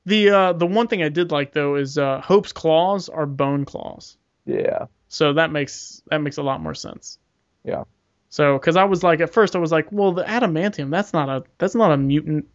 [0.07, 3.65] The uh, the one thing I did like though is uh, Hope's claws are bone
[3.65, 4.87] claws, Yeah.
[5.09, 7.19] so that makes that makes a lot more sense.
[7.65, 7.85] Yeah.
[8.31, 11.29] So, because I was like, at first I was like, well, the adamantium, that's not
[11.29, 12.47] a that's not a mutant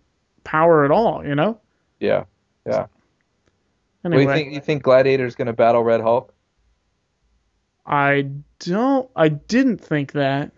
[0.43, 1.59] power at all, you know.
[2.65, 2.85] Yeah.
[4.05, 4.53] Anyway, What do you think?
[4.55, 6.33] You think Gladiator's gonna battle Red Hulk?
[7.85, 10.51] I don't, I didn't think that,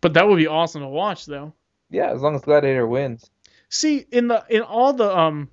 [0.00, 1.52] but that would be awesome to watch though.
[1.90, 3.30] Yeah, as long as Gladiator wins.
[3.70, 5.48] See, in the in all the um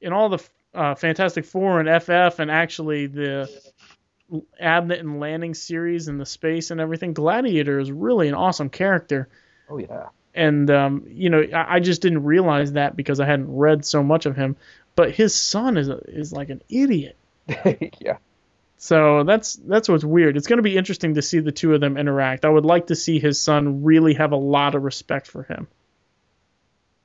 [0.00, 0.42] in all the
[0.74, 3.48] uh, Fantastic Four and FF and actually the
[4.60, 9.28] Abnett and Lanning series and the space and everything, Gladiator is really an awesome character.
[9.68, 10.08] Oh yeah.
[10.34, 14.02] And um, you know, I, I just didn't realize that because I hadn't read so
[14.02, 14.56] much of him.
[14.94, 17.16] But his son is a, is like an idiot.
[18.00, 18.18] yeah.
[18.76, 20.36] So that's that's what's weird.
[20.36, 22.44] It's going to be interesting to see the two of them interact.
[22.44, 25.68] I would like to see his son really have a lot of respect for him.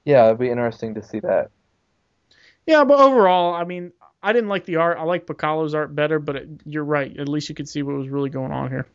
[0.04, 1.52] Yeah, it'd be interesting to see that.
[2.66, 4.97] Yeah, but overall, I mean, I didn't like the art.
[4.97, 7.15] I like Bachalo's art better, but it, you're right.
[7.18, 8.88] At least you could see what was really going on here.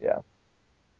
[0.00, 0.18] Yeah.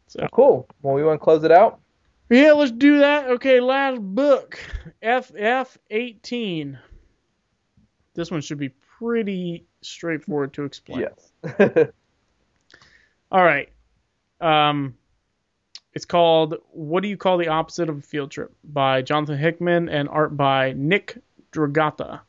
[0.08, 0.68] So Well, cool.
[0.82, 1.80] Well, we want to close it out.
[2.28, 3.28] yeah, let's do that.
[3.30, 4.58] Okay, last book,
[5.02, 6.78] FF18.
[8.14, 8.68] This one should be
[8.98, 11.00] pretty straightforward to explain.
[11.00, 11.32] Yes.
[13.32, 13.70] All right.
[14.40, 14.96] Um,
[15.94, 19.88] it's called "What Do You Call the Opposite of a Field Trip" by Jonathan Hickman
[19.88, 21.18] and art by Nick
[21.52, 22.20] Dragotta.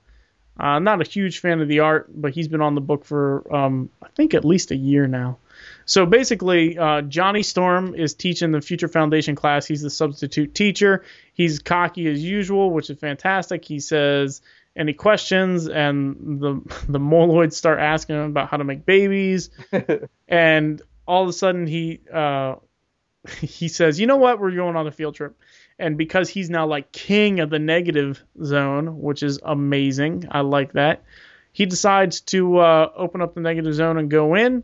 [0.59, 3.53] Uh, not a huge fan of the art, but he's been on the book for
[3.53, 5.37] um, I think at least a year now.
[5.85, 9.65] So basically, uh, Johnny Storm is teaching the Future Foundation class.
[9.65, 11.03] He's the substitute teacher.
[11.33, 13.65] He's cocky as usual, which is fantastic.
[13.65, 14.41] He says
[14.75, 19.49] any questions, and the the Moloids start asking him about how to make babies
[20.27, 22.55] and all of a sudden he uh,
[23.39, 24.39] he says, "You know what?
[24.39, 25.35] We're going on a field trip."
[25.79, 30.73] And because he's now like king of the negative zone, which is amazing, I like
[30.73, 31.03] that.
[31.51, 34.63] He decides to uh, open up the negative zone and go in.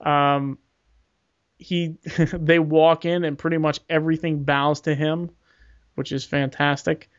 [0.00, 0.58] Um,
[1.58, 1.96] he
[2.32, 5.30] they walk in and pretty much everything bows to him,
[5.94, 7.10] which is fantastic.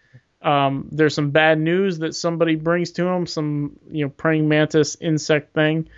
[0.42, 4.96] Um, there's some bad news that somebody brings to him, some you know praying mantis
[5.00, 5.90] insect thing.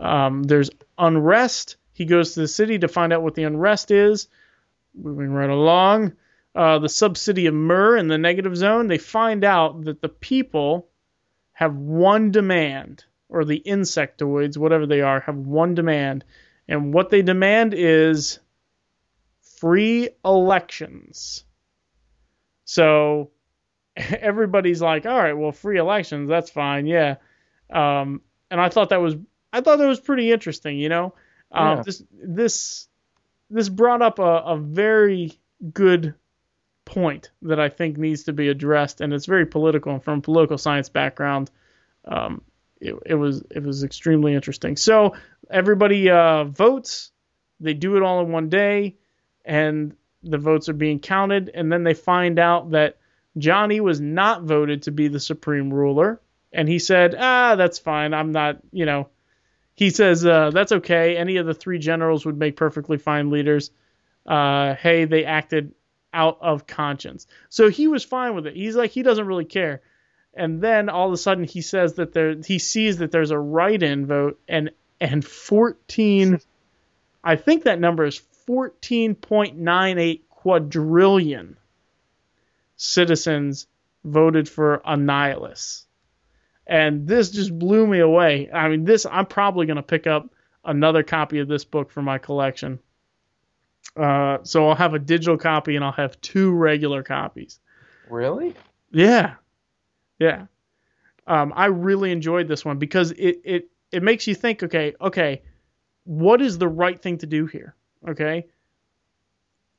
[0.00, 1.76] Um, there's unrest.
[1.92, 4.28] He goes to the city to find out what the unrest is.
[4.96, 6.12] Moving right along,
[6.54, 10.88] uh, the subcity of Mur in the negative zone, they find out that the people
[11.52, 16.24] have one demand, or the insectoids, whatever they are, have one demand.
[16.68, 18.38] And what they demand is
[19.58, 21.44] free elections.
[22.64, 23.30] So
[23.96, 27.16] everybody's like, all right, well, free elections, that's fine, yeah.
[27.70, 29.14] Um, and I thought that was,
[29.52, 31.14] I thought that was pretty interesting, you know.
[31.52, 31.82] Um, Yeah.
[31.82, 32.88] This this
[33.50, 35.32] this brought up a, a very
[35.72, 36.14] good
[36.84, 39.92] point that I think needs to be addressed, and it's very political.
[39.92, 41.50] And from a political science background,
[42.04, 42.42] um,
[42.80, 44.76] it, it was it was extremely interesting.
[44.76, 45.14] So
[45.50, 47.10] everybody uh, votes.
[47.60, 48.96] They do it all in one day,
[49.44, 51.50] and the votes are being counted.
[51.54, 52.98] And then they find out that
[53.38, 56.20] Johnny was not voted to be the supreme ruler,
[56.52, 58.14] and he said, "Ah, that's fine.
[58.14, 59.08] I'm not, you know."
[59.76, 61.16] He says, uh, "That's okay.
[61.16, 63.70] Any of the three generals would make perfectly fine leaders."
[64.26, 65.74] Uh, hey, they acted
[66.14, 67.26] out of conscience.
[67.50, 68.56] So he was fine with it.
[68.56, 69.82] He's like, he doesn't really care.
[70.32, 73.38] And then all of a sudden he says that there, he sees that there's a
[73.38, 76.40] write-in vote and and 14,
[77.22, 81.56] I think that number is 14.98 quadrillion
[82.76, 83.66] citizens
[84.04, 85.84] voted for Annihilus.
[86.66, 88.50] And this just blew me away.
[88.52, 90.30] I mean, this I'm probably going to pick up
[90.64, 92.78] another copy of this book for my collection.
[93.96, 97.60] Uh, so I'll have a digital copy and I'll have two regular copies.
[98.08, 98.54] really?
[98.90, 99.34] Yeah,
[100.18, 100.46] yeah.
[101.26, 104.62] Um, I really enjoyed this one because it, it it makes you think.
[104.62, 105.42] Okay, okay,
[106.04, 107.74] what is the right thing to do here?
[108.06, 108.46] Okay,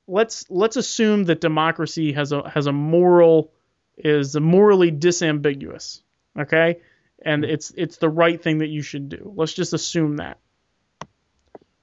[0.07, 3.51] let's let's assume that democracy has a has a moral
[3.97, 6.01] is morally disambiguous.
[6.37, 6.79] Okay,
[7.21, 9.31] and it's it's the right thing that you should do.
[9.35, 10.39] Let's just assume that.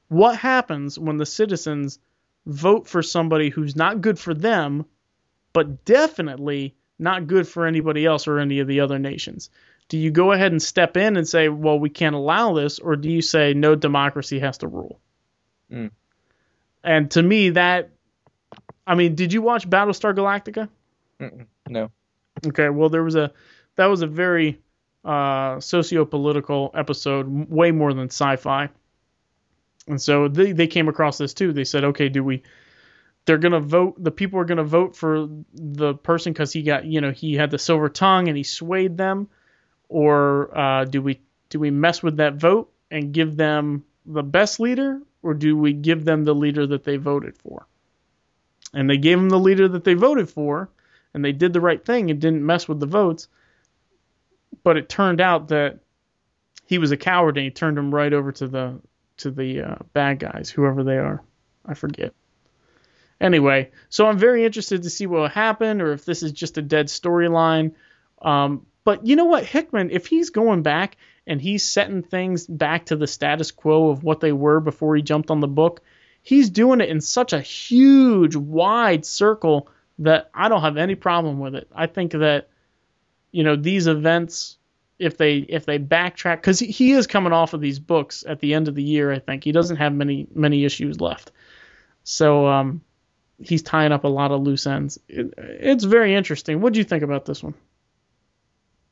[0.08, 1.98] What happens when the citizens
[2.46, 4.84] vote for somebody who's not good for them,
[5.52, 9.50] but definitely not good for anybody else or any of the other nations.
[9.88, 12.96] Do you go ahead and step in and say, well, we can't allow this, or
[12.96, 15.00] do you say, no, democracy has to rule?
[15.70, 15.90] Mm.
[16.82, 17.90] And to me, that,
[18.86, 20.68] I mean, did you watch Battlestar Galactica?
[21.20, 21.46] Mm-mm.
[21.68, 21.90] No.
[22.46, 23.32] Okay, well, there was a,
[23.76, 24.60] that was a very
[25.04, 28.68] uh, socio-political episode, way more than sci-fi.
[29.86, 31.52] And so they, they came across this too.
[31.52, 32.42] They said, okay, do we,
[33.24, 36.62] they're going to vote, the people are going to vote for the person because he
[36.62, 39.28] got, you know, he had the silver tongue and he swayed them.
[39.88, 44.60] Or uh, do we, do we mess with that vote and give them the best
[44.60, 45.00] leader?
[45.22, 47.66] Or do we give them the leader that they voted for?
[48.74, 50.70] And they gave him the leader that they voted for,
[51.12, 53.28] and they did the right thing and didn't mess with the votes.
[54.64, 55.80] But it turned out that
[56.66, 58.80] he was a coward and he turned him right over to the
[59.18, 61.22] to the uh, bad guys, whoever they are.
[61.64, 62.12] I forget.
[63.20, 66.58] Anyway, so I'm very interested to see what will happen or if this is just
[66.58, 67.72] a dead storyline.
[68.20, 72.86] Um, but you know what, Hickman, if he's going back and he's setting things back
[72.86, 75.82] to the status quo of what they were before he jumped on the book,
[76.22, 79.68] he's doing it in such a huge, wide circle
[80.00, 81.68] that I don't have any problem with it.
[81.72, 82.48] I think that,
[83.30, 84.58] you know, these events,
[85.02, 88.40] if they if they backtrack because he, he is coming off of these books at
[88.40, 89.12] the end of the year.
[89.12, 91.32] I think he doesn't have many many issues left,
[92.04, 92.80] so um,
[93.40, 94.98] he's tying up a lot of loose ends.
[95.08, 96.60] It, it's very interesting.
[96.60, 97.54] What do you think about this one?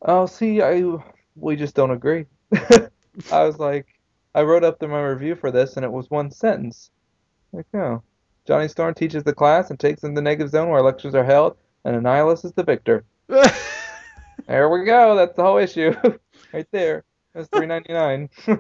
[0.03, 0.99] Oh, see, I
[1.37, 2.27] we just don't agree.
[3.33, 3.87] I was like,
[4.35, 6.91] I wrote up the, my review for this, and it was one sentence.
[7.53, 8.03] Like, no.
[8.47, 11.25] Johnny Storm teaches the class and takes them to the negative zone where lectures are
[11.25, 13.05] held, and Annihilus is the victor.
[14.47, 15.17] there we go.
[15.17, 15.95] That's the whole issue,
[16.53, 17.05] right there.
[17.35, 18.29] That's three ninety nine.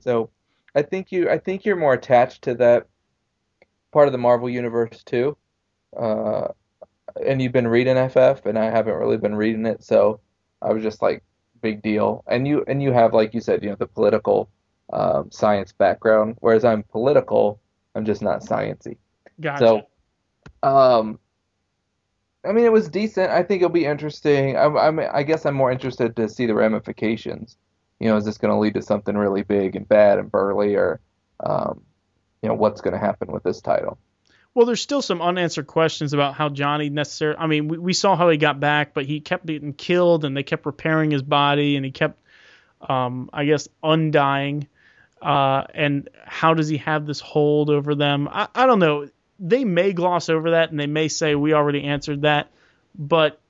[0.00, 0.30] so,
[0.74, 2.86] I think you, I think you're more attached to that
[3.92, 5.36] part of the Marvel universe too.
[5.96, 6.48] Uh,
[7.24, 10.20] and you've been reading FF, and I haven't really been reading it, so
[10.60, 11.22] I was just like,
[11.64, 12.22] big deal.
[12.28, 14.50] And you and you have, like you said, you know, the political
[14.92, 17.58] um, science background, whereas I'm political,
[17.94, 18.98] I'm just not sciency.
[19.40, 19.82] Gotcha.
[20.62, 21.18] So, um,
[22.46, 23.30] I mean, it was decent.
[23.30, 24.56] I think it'll be interesting.
[24.56, 27.56] I'm, I'm, I guess I'm more interested to see the ramifications.
[28.00, 30.74] You know, is this going to lead to something really big and bad and burly,
[30.74, 31.00] or,
[31.40, 31.80] um,
[32.42, 33.98] you know, what's going to happen with this title?
[34.52, 37.38] Well, there's still some unanswered questions about how Johnny necessarily.
[37.38, 40.36] I mean, we, we saw how he got back, but he kept getting killed, and
[40.36, 42.20] they kept repairing his body, and he kept,
[42.88, 44.68] um, I guess, undying.
[45.22, 48.28] Uh, and how does he have this hold over them?
[48.30, 49.08] I, I don't know.
[49.38, 52.50] They may gloss over that, and they may say we already answered that,
[52.96, 53.40] but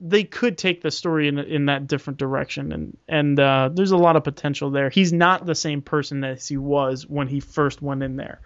[0.00, 3.96] they could take the story in in that different direction, and and uh, there's a
[3.96, 4.90] lot of potential there.
[4.90, 8.40] He's not the same person as he was when he first went in there.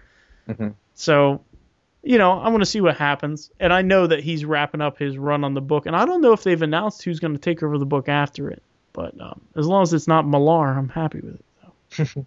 [0.49, 0.75] Mhm.
[0.95, 1.43] So
[2.03, 3.51] you know, I want to see what happens.
[3.59, 5.87] And I know that he's wrapping up his run on the book.
[5.87, 8.49] And I don't know if they've announced who's going to take over the book after
[8.49, 8.63] it.
[8.93, 11.41] But um, as long as it's not Malar, I'm happy with
[11.99, 12.27] it.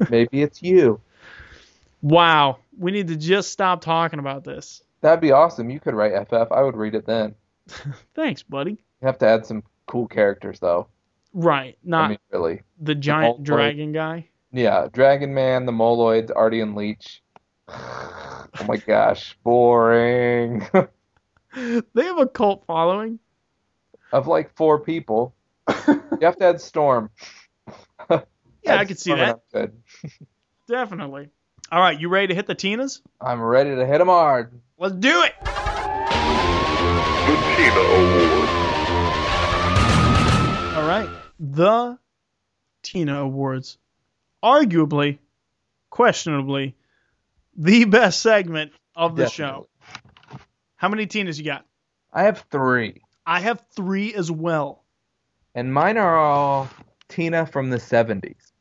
[0.10, 1.00] Maybe it's you.
[2.06, 2.58] Wow.
[2.78, 4.82] We need to just stop talking about this.
[5.00, 5.70] That'd be awesome.
[5.70, 6.52] You could write FF.
[6.52, 7.34] I would read it then.
[8.14, 8.72] Thanks, buddy.
[8.72, 10.86] You have to add some cool characters, though.
[11.32, 11.76] Right.
[11.82, 12.62] Not I mean, really.
[12.80, 13.44] the giant Moloid.
[13.44, 14.28] dragon guy.
[14.52, 17.22] Yeah, Dragon Man, the Moloids, Artie and Leech.
[18.58, 20.66] Oh my gosh, boring.
[21.54, 23.18] They have a cult following.
[24.12, 25.34] of like four people.
[25.86, 27.10] You have to add Storm.
[28.62, 29.72] Yeah, I could see Storm that.
[30.66, 31.28] Definitely.
[31.72, 31.98] All right.
[31.98, 33.00] You ready to hit the Tinas?
[33.20, 34.52] I'm ready to hit them hard.
[34.78, 35.34] Let's do it.
[35.42, 38.48] The Tina Award.
[40.76, 41.08] All right.
[41.40, 41.98] The
[42.82, 43.78] Tina Awards.
[44.44, 45.18] Arguably,
[45.90, 46.76] questionably,
[47.56, 49.66] the best segment of the show.
[50.30, 50.46] Definitely.
[50.76, 51.64] How many Tinas you got?
[52.12, 54.84] I have three, I have three as well.
[55.54, 56.68] and mine are all
[57.08, 58.52] Tina from the 70s.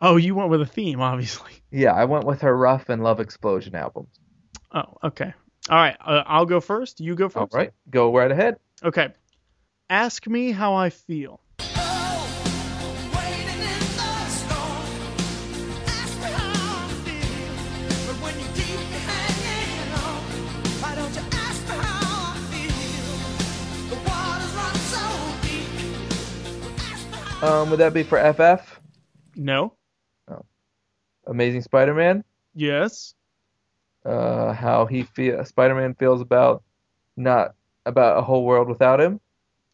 [0.00, 1.52] Oh, you went with a theme, obviously.
[1.70, 4.18] Yeah, I went with her Rough and Love Explosion albums.
[4.72, 5.34] Oh, okay.
[5.68, 5.96] All right.
[6.00, 6.98] Uh, I'll go first.
[6.98, 7.52] You go first.
[7.52, 8.56] right, go right ahead.
[8.82, 9.08] Okay.
[9.90, 11.40] Ask me how I feel.
[11.58, 11.68] Waiting
[13.50, 14.86] in the storm,
[15.88, 17.52] ask me how I feel.
[18.06, 20.22] But when you keep me hanging on,
[20.80, 23.90] why don't you ask me how I feel?
[23.90, 25.04] The water's running so
[25.42, 25.68] deep.
[26.80, 28.80] Ask me how Um, would that be for FF?
[29.36, 29.74] No.
[31.28, 32.24] Amazing Spider-Man?
[32.54, 33.14] Yes.
[34.04, 36.62] Uh, how he feel Spider-Man feels about
[37.16, 37.54] not
[37.86, 39.20] about a whole world without him?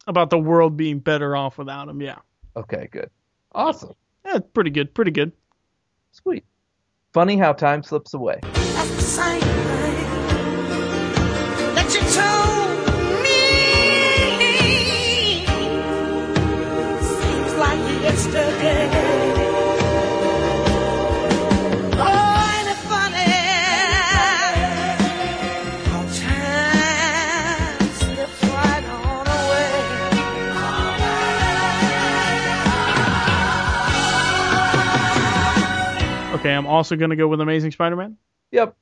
[0.07, 2.01] About the world being better off without him.
[2.01, 2.19] Yeah.
[2.55, 3.09] Okay, good.
[3.53, 3.93] Awesome.
[4.25, 4.93] Yeah, pretty good.
[4.93, 5.31] Pretty good.
[6.11, 6.43] Sweet.
[7.13, 8.39] Funny how time slips away.
[36.45, 36.53] Okay.
[36.53, 38.17] I'm also going to go with Amazing Spider Man.
[38.51, 38.75] Yep.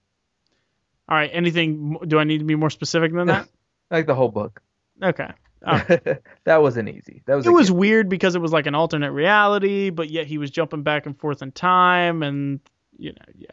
[1.09, 1.29] All right.
[1.33, 1.97] Anything?
[2.07, 3.47] Do I need to be more specific than that?
[3.91, 4.61] Like the whole book.
[5.01, 5.29] Okay.
[5.65, 6.17] Right.
[6.43, 7.21] that wasn't easy.
[7.25, 10.37] That was it was weird because it was like an alternate reality, but yet he
[10.37, 12.59] was jumping back and forth in time, and
[12.97, 13.47] you know, yeah,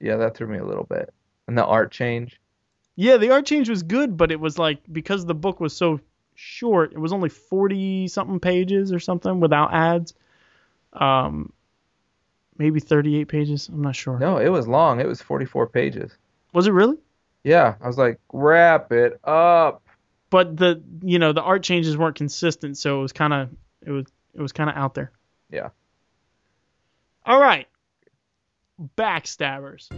[0.00, 1.12] Yeah, that threw me a little bit.
[1.48, 2.40] And the art change.
[2.96, 3.18] yeah.
[3.18, 6.00] The art change was good, but it was like because the book was so
[6.34, 10.14] short, it was only forty something pages or something without ads.
[10.94, 11.52] Um,
[12.60, 13.68] maybe thirty-eight pages.
[13.68, 14.18] I'm not sure.
[14.18, 15.00] No, it was long.
[15.00, 16.12] It was 44 pages.
[16.52, 16.98] Was it really?
[17.42, 19.82] Yeah, I was like, wrap it up.
[20.28, 23.50] But the you know the art changes weren't consistent, so it was kind of
[23.84, 25.10] it was it was kind of out there.
[25.50, 25.70] Yeah.
[27.24, 27.66] All right.
[28.96, 29.88] Backstabbers.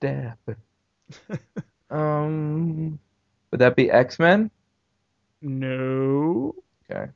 [0.00, 0.36] Backstab.
[1.90, 2.98] um,
[3.50, 4.50] would that be X Men?
[5.42, 6.54] No.
[6.90, 7.10] Okay.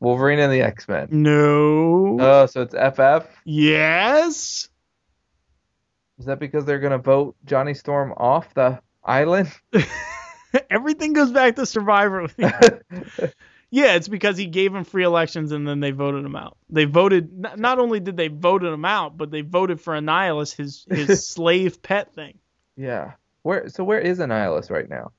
[0.00, 1.08] Wolverine and the X Men.
[1.10, 2.16] No.
[2.20, 3.28] Oh, so it's FF.
[3.44, 4.68] yes.
[6.18, 9.50] Is that because they're gonna vote Johnny Storm off the island?
[10.70, 12.28] Everything goes back to Survivor.
[13.70, 16.56] yeah, it's because he gave him free elections and then they voted him out.
[16.68, 17.32] They voted.
[17.38, 21.26] Not, not only did they vote him out, but they voted for Annihilus, his his
[21.28, 22.38] slave pet thing.
[22.76, 23.12] yeah.
[23.42, 23.68] Where?
[23.70, 25.12] So where is Annihilus right now?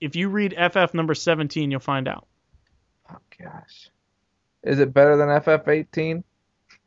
[0.00, 2.26] If you read FF number 17, you'll find out.
[3.10, 3.90] Oh gosh.
[4.62, 6.22] Is it better than FF eighteen?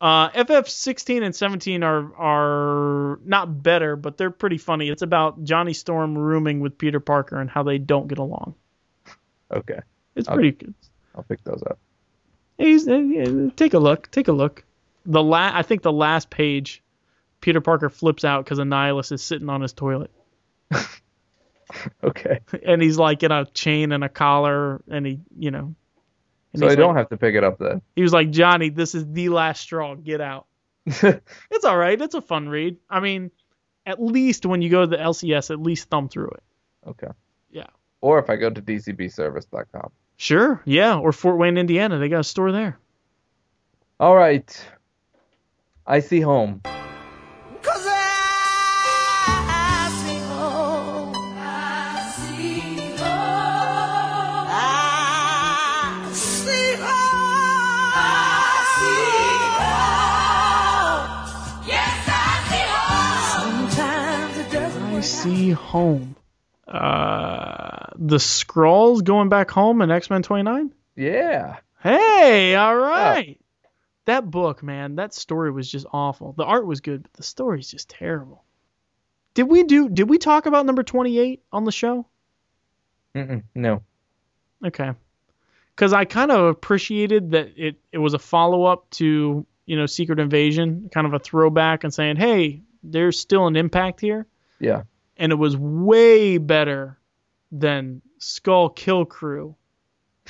[0.02, 4.88] Uh, FF 16 and 17 are are not better, but they're pretty funny.
[4.90, 8.56] It's about Johnny Storm rooming with Peter Parker and how they don't get along.
[9.52, 9.80] Okay.
[10.20, 10.36] It's Okay.
[10.36, 10.74] pretty good.
[11.16, 11.80] I'll pick those up.
[12.58, 14.12] He's, uh, yeah, take a look.
[14.12, 14.64] Take a look.
[15.06, 16.84] The la- I think the last page,
[17.42, 20.12] Peter Parker flips out because Annihilus is sitting on his toilet,
[22.04, 22.40] Okay.
[22.66, 25.74] and he's like in a chain and a collar, and he, you know,
[26.54, 27.82] and So I he's don't have to pick it up then.
[27.96, 29.96] He was like, Johnny, this is the last straw.
[29.96, 30.48] Get out.
[31.52, 32.00] It's all right.
[32.02, 32.78] It's a fun read.
[32.90, 33.32] I mean,
[33.86, 36.44] at least when you go to the LCS, at least thumb through it.
[36.88, 37.08] okay.
[37.52, 37.68] Yeah.
[38.02, 39.92] Or if I go to dcbservice.com.
[40.22, 40.62] Sure.
[40.66, 40.98] Yeah.
[40.98, 41.98] Or Fort Wayne, Indiana.
[41.98, 42.78] They got a store there.
[44.02, 44.68] All right.
[45.88, 46.60] I see home.
[46.66, 46.70] I
[50.04, 51.14] see home.
[51.16, 52.60] I see
[53.00, 54.48] home.
[54.52, 57.94] I see home.
[57.96, 59.40] I see
[60.84, 61.66] home.
[61.66, 63.70] Yes, I see home.
[63.72, 66.16] Sometimes I see home.
[66.68, 67.59] Uh,
[68.00, 70.74] the Skrulls going back home in X Men 29?
[70.96, 71.58] Yeah.
[71.84, 72.80] Hey, all oh.
[72.80, 73.40] right.
[74.06, 76.34] That book, man, that story was just awful.
[76.34, 78.44] The art was good, but the story's just terrible.
[79.34, 79.90] Did we do?
[79.90, 82.08] Did we talk about number 28 on the show?
[83.14, 83.84] Mm-mm, no.
[84.66, 84.92] Okay.
[85.76, 89.86] Because I kind of appreciated that it, it was a follow up to, you know,
[89.86, 94.26] Secret Invasion, kind of a throwback and saying, hey, there's still an impact here.
[94.60, 94.84] Yeah.
[95.18, 96.99] And it was way better
[97.52, 99.56] than Skrull Kill Krew.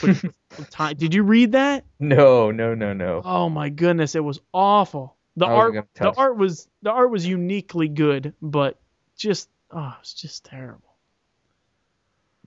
[0.01, 0.95] Which was the time.
[0.95, 1.85] Did you read that?
[1.99, 3.21] No, no, no, no.
[3.23, 5.15] Oh my goodness, it was awful.
[5.35, 8.79] The art the art was the art was uniquely good, but
[9.15, 10.95] just oh, it's just terrible.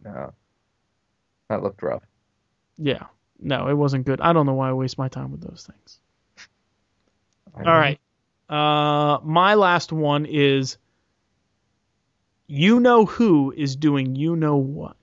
[0.04, 0.32] No.
[1.48, 2.02] That looked rough.
[2.76, 3.06] Yeah.
[3.38, 4.20] No, it wasn't good.
[4.20, 5.98] I don't know why I waste my time with those things.
[7.54, 7.98] All right.
[8.48, 10.78] Uh, my last one is
[12.52, 14.94] you know who is doing you know what.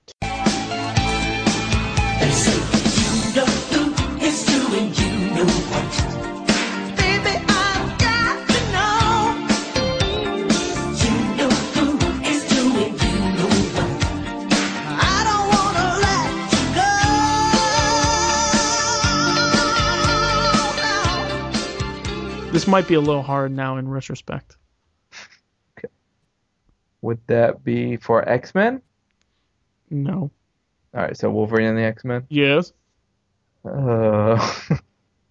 [6.96, 9.34] Baby, I've got to know.
[11.02, 11.86] You know who
[12.24, 13.90] is doing you know what.
[15.02, 16.92] I don't wanna let you go.
[22.46, 22.52] No.
[22.52, 24.56] This might be a little hard now in retrospect.
[27.02, 28.82] Would that be for X Men?
[29.90, 30.30] No.
[30.94, 32.26] All right, so Wolverine and the X Men.
[32.28, 32.72] Yes.
[33.64, 34.36] Uh,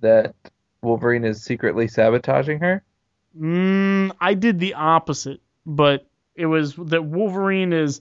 [0.00, 0.34] that
[0.82, 2.82] Wolverine is secretly sabotaging her?
[3.38, 8.00] Mm, I did the opposite, but it was that Wolverine is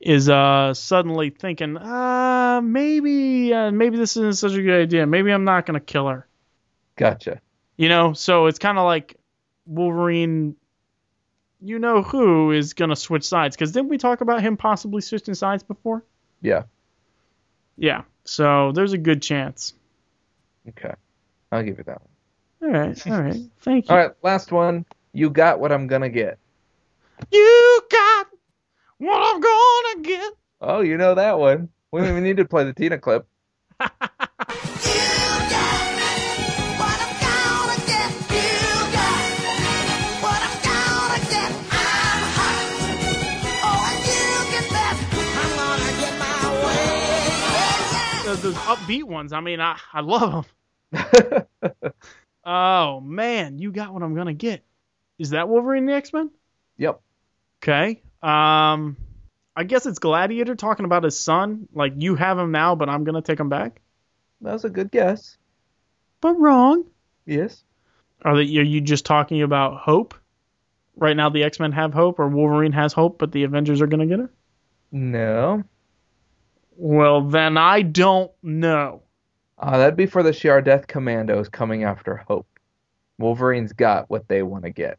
[0.00, 5.06] is uh suddenly thinking, uh maybe uh, maybe this isn't such a good idea.
[5.06, 6.26] Maybe I'm not gonna kill her.
[6.96, 7.40] Gotcha.
[7.76, 9.16] You know, so it's kind of like
[9.66, 10.56] Wolverine.
[11.60, 13.56] You know who is gonna switch sides?
[13.56, 16.04] Because didn't we talk about him possibly switching sides before?
[16.40, 16.64] Yeah.
[17.76, 18.02] Yeah.
[18.24, 19.72] So there's a good chance.
[20.68, 20.94] Okay.
[21.50, 22.00] I'll give you that
[22.60, 22.74] one.
[22.74, 23.06] All right.
[23.10, 23.40] All right.
[23.60, 23.90] Thank you.
[23.90, 24.84] All right, last one.
[25.12, 26.38] You got what I'm gonna get.
[27.30, 28.26] You got
[28.98, 30.32] what I'm gonna get.
[30.60, 31.68] Oh, you know that one.
[31.92, 33.26] We don't even need to play the Tina clip.
[48.44, 49.32] those upbeat ones.
[49.32, 50.46] I mean, I I love
[50.92, 51.46] them.
[52.44, 54.64] Oh man, you got what I'm gonna get.
[55.18, 56.30] Is that Wolverine the X Men?
[56.76, 57.00] Yep.
[57.62, 58.02] Okay.
[58.22, 58.96] Um,
[59.56, 61.68] I guess it's Gladiator talking about his son.
[61.72, 63.80] Like you have him now, but I'm gonna take him back.
[64.42, 65.38] That was a good guess.
[66.20, 66.84] But wrong.
[67.24, 67.62] Yes.
[68.22, 68.42] Are they?
[68.42, 70.14] Are you just talking about Hope?
[70.96, 73.86] Right now, the X Men have Hope, or Wolverine has Hope, but the Avengers are
[73.86, 74.30] gonna get her.
[74.92, 75.64] No.
[76.76, 79.02] Well, then I don't know.
[79.58, 82.46] Uh, that'd be for the Shi'ar Death Commandos coming after Hope.
[83.18, 84.98] Wolverine's got what they want to get.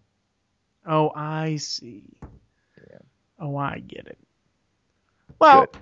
[0.87, 2.03] Oh, I see.
[3.39, 4.17] Oh, I get it.
[5.39, 5.81] Well, Good.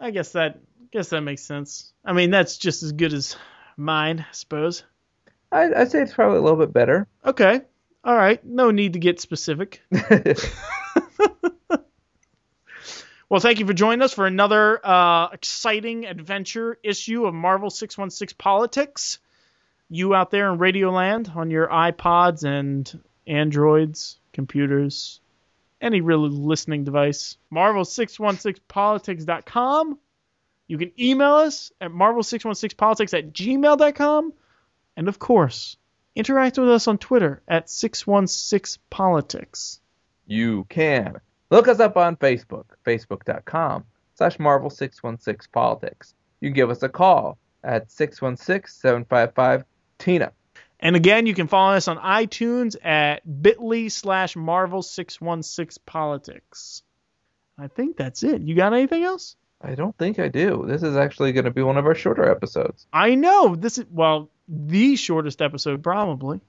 [0.00, 0.60] I guess that
[0.90, 1.92] guess that makes sense.
[2.04, 3.36] I mean, that's just as good as
[3.76, 4.84] mine, I suppose.
[5.52, 7.06] I, I'd say it's probably a little bit better.
[7.24, 7.60] Okay.
[8.02, 8.44] All right.
[8.44, 9.82] No need to get specific.
[13.34, 18.36] Well, thank you for joining us for another uh, exciting adventure issue of Marvel 616
[18.38, 19.18] Politics.
[19.90, 25.18] You out there in Radioland on your iPods and Androids, computers,
[25.80, 27.36] any really listening device.
[27.52, 29.98] Marvel616politics.com.
[30.68, 34.32] You can email us at marvel616politics at gmail.com.
[34.96, 35.76] And of course,
[36.14, 39.80] interact with us on Twitter at 616politics.
[40.24, 41.20] you can.
[41.50, 43.84] Look us up on Facebook, facebook.com
[44.14, 46.14] slash Marvel616Politics.
[46.40, 50.32] You can give us a call at 616-755-TINA.
[50.80, 56.82] And again, you can follow us on iTunes at bit.ly slash Marvel616Politics.
[57.56, 58.42] I think that's it.
[58.42, 59.36] You got anything else?
[59.62, 60.64] I don't think I do.
[60.66, 62.86] This is actually going to be one of our shorter episodes.
[62.92, 63.56] I know.
[63.56, 66.42] This is, well, the shortest episode, probably.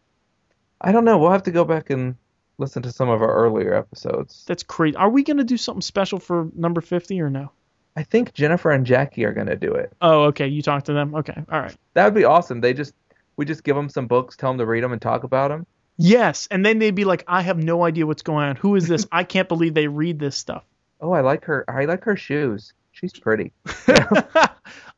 [0.81, 1.17] I don't know.
[1.17, 2.17] We'll have to go back and
[2.57, 4.43] listen to some of our earlier episodes.
[4.47, 4.95] That's crazy.
[4.95, 7.51] Are we going to do something special for number 50 or no?
[7.95, 9.93] I think Jennifer and Jackie are going to do it.
[10.01, 10.47] Oh, okay.
[10.47, 11.15] You talked to them?
[11.15, 11.43] Okay.
[11.51, 11.75] All right.
[11.93, 12.61] That would be awesome.
[12.61, 12.93] They just
[13.37, 15.65] we just give them some books, tell them to read them and talk about them.
[15.97, 16.47] Yes.
[16.51, 18.55] And then they'd be like, I have no idea what's going on.
[18.57, 19.05] Who is this?
[19.11, 20.63] I can't believe they read this stuff.
[21.01, 21.65] Oh, I like her.
[21.67, 22.71] I like her shoes.
[22.93, 23.51] She's pretty.
[23.87, 24.49] I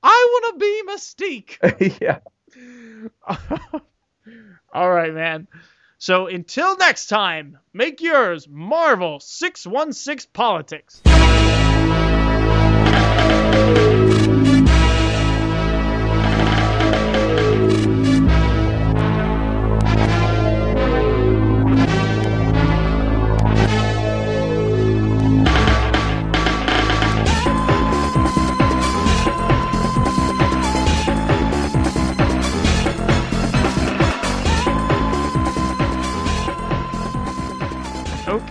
[0.03, 1.99] want to be Mystique.
[2.01, 2.19] yeah.
[4.71, 5.47] All right, man.
[5.99, 11.01] So until next time, make yours Marvel 616 Politics.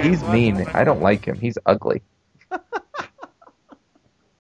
[0.08, 0.64] He's mean.
[0.74, 1.38] I don't like him.
[1.38, 2.02] He's ugly.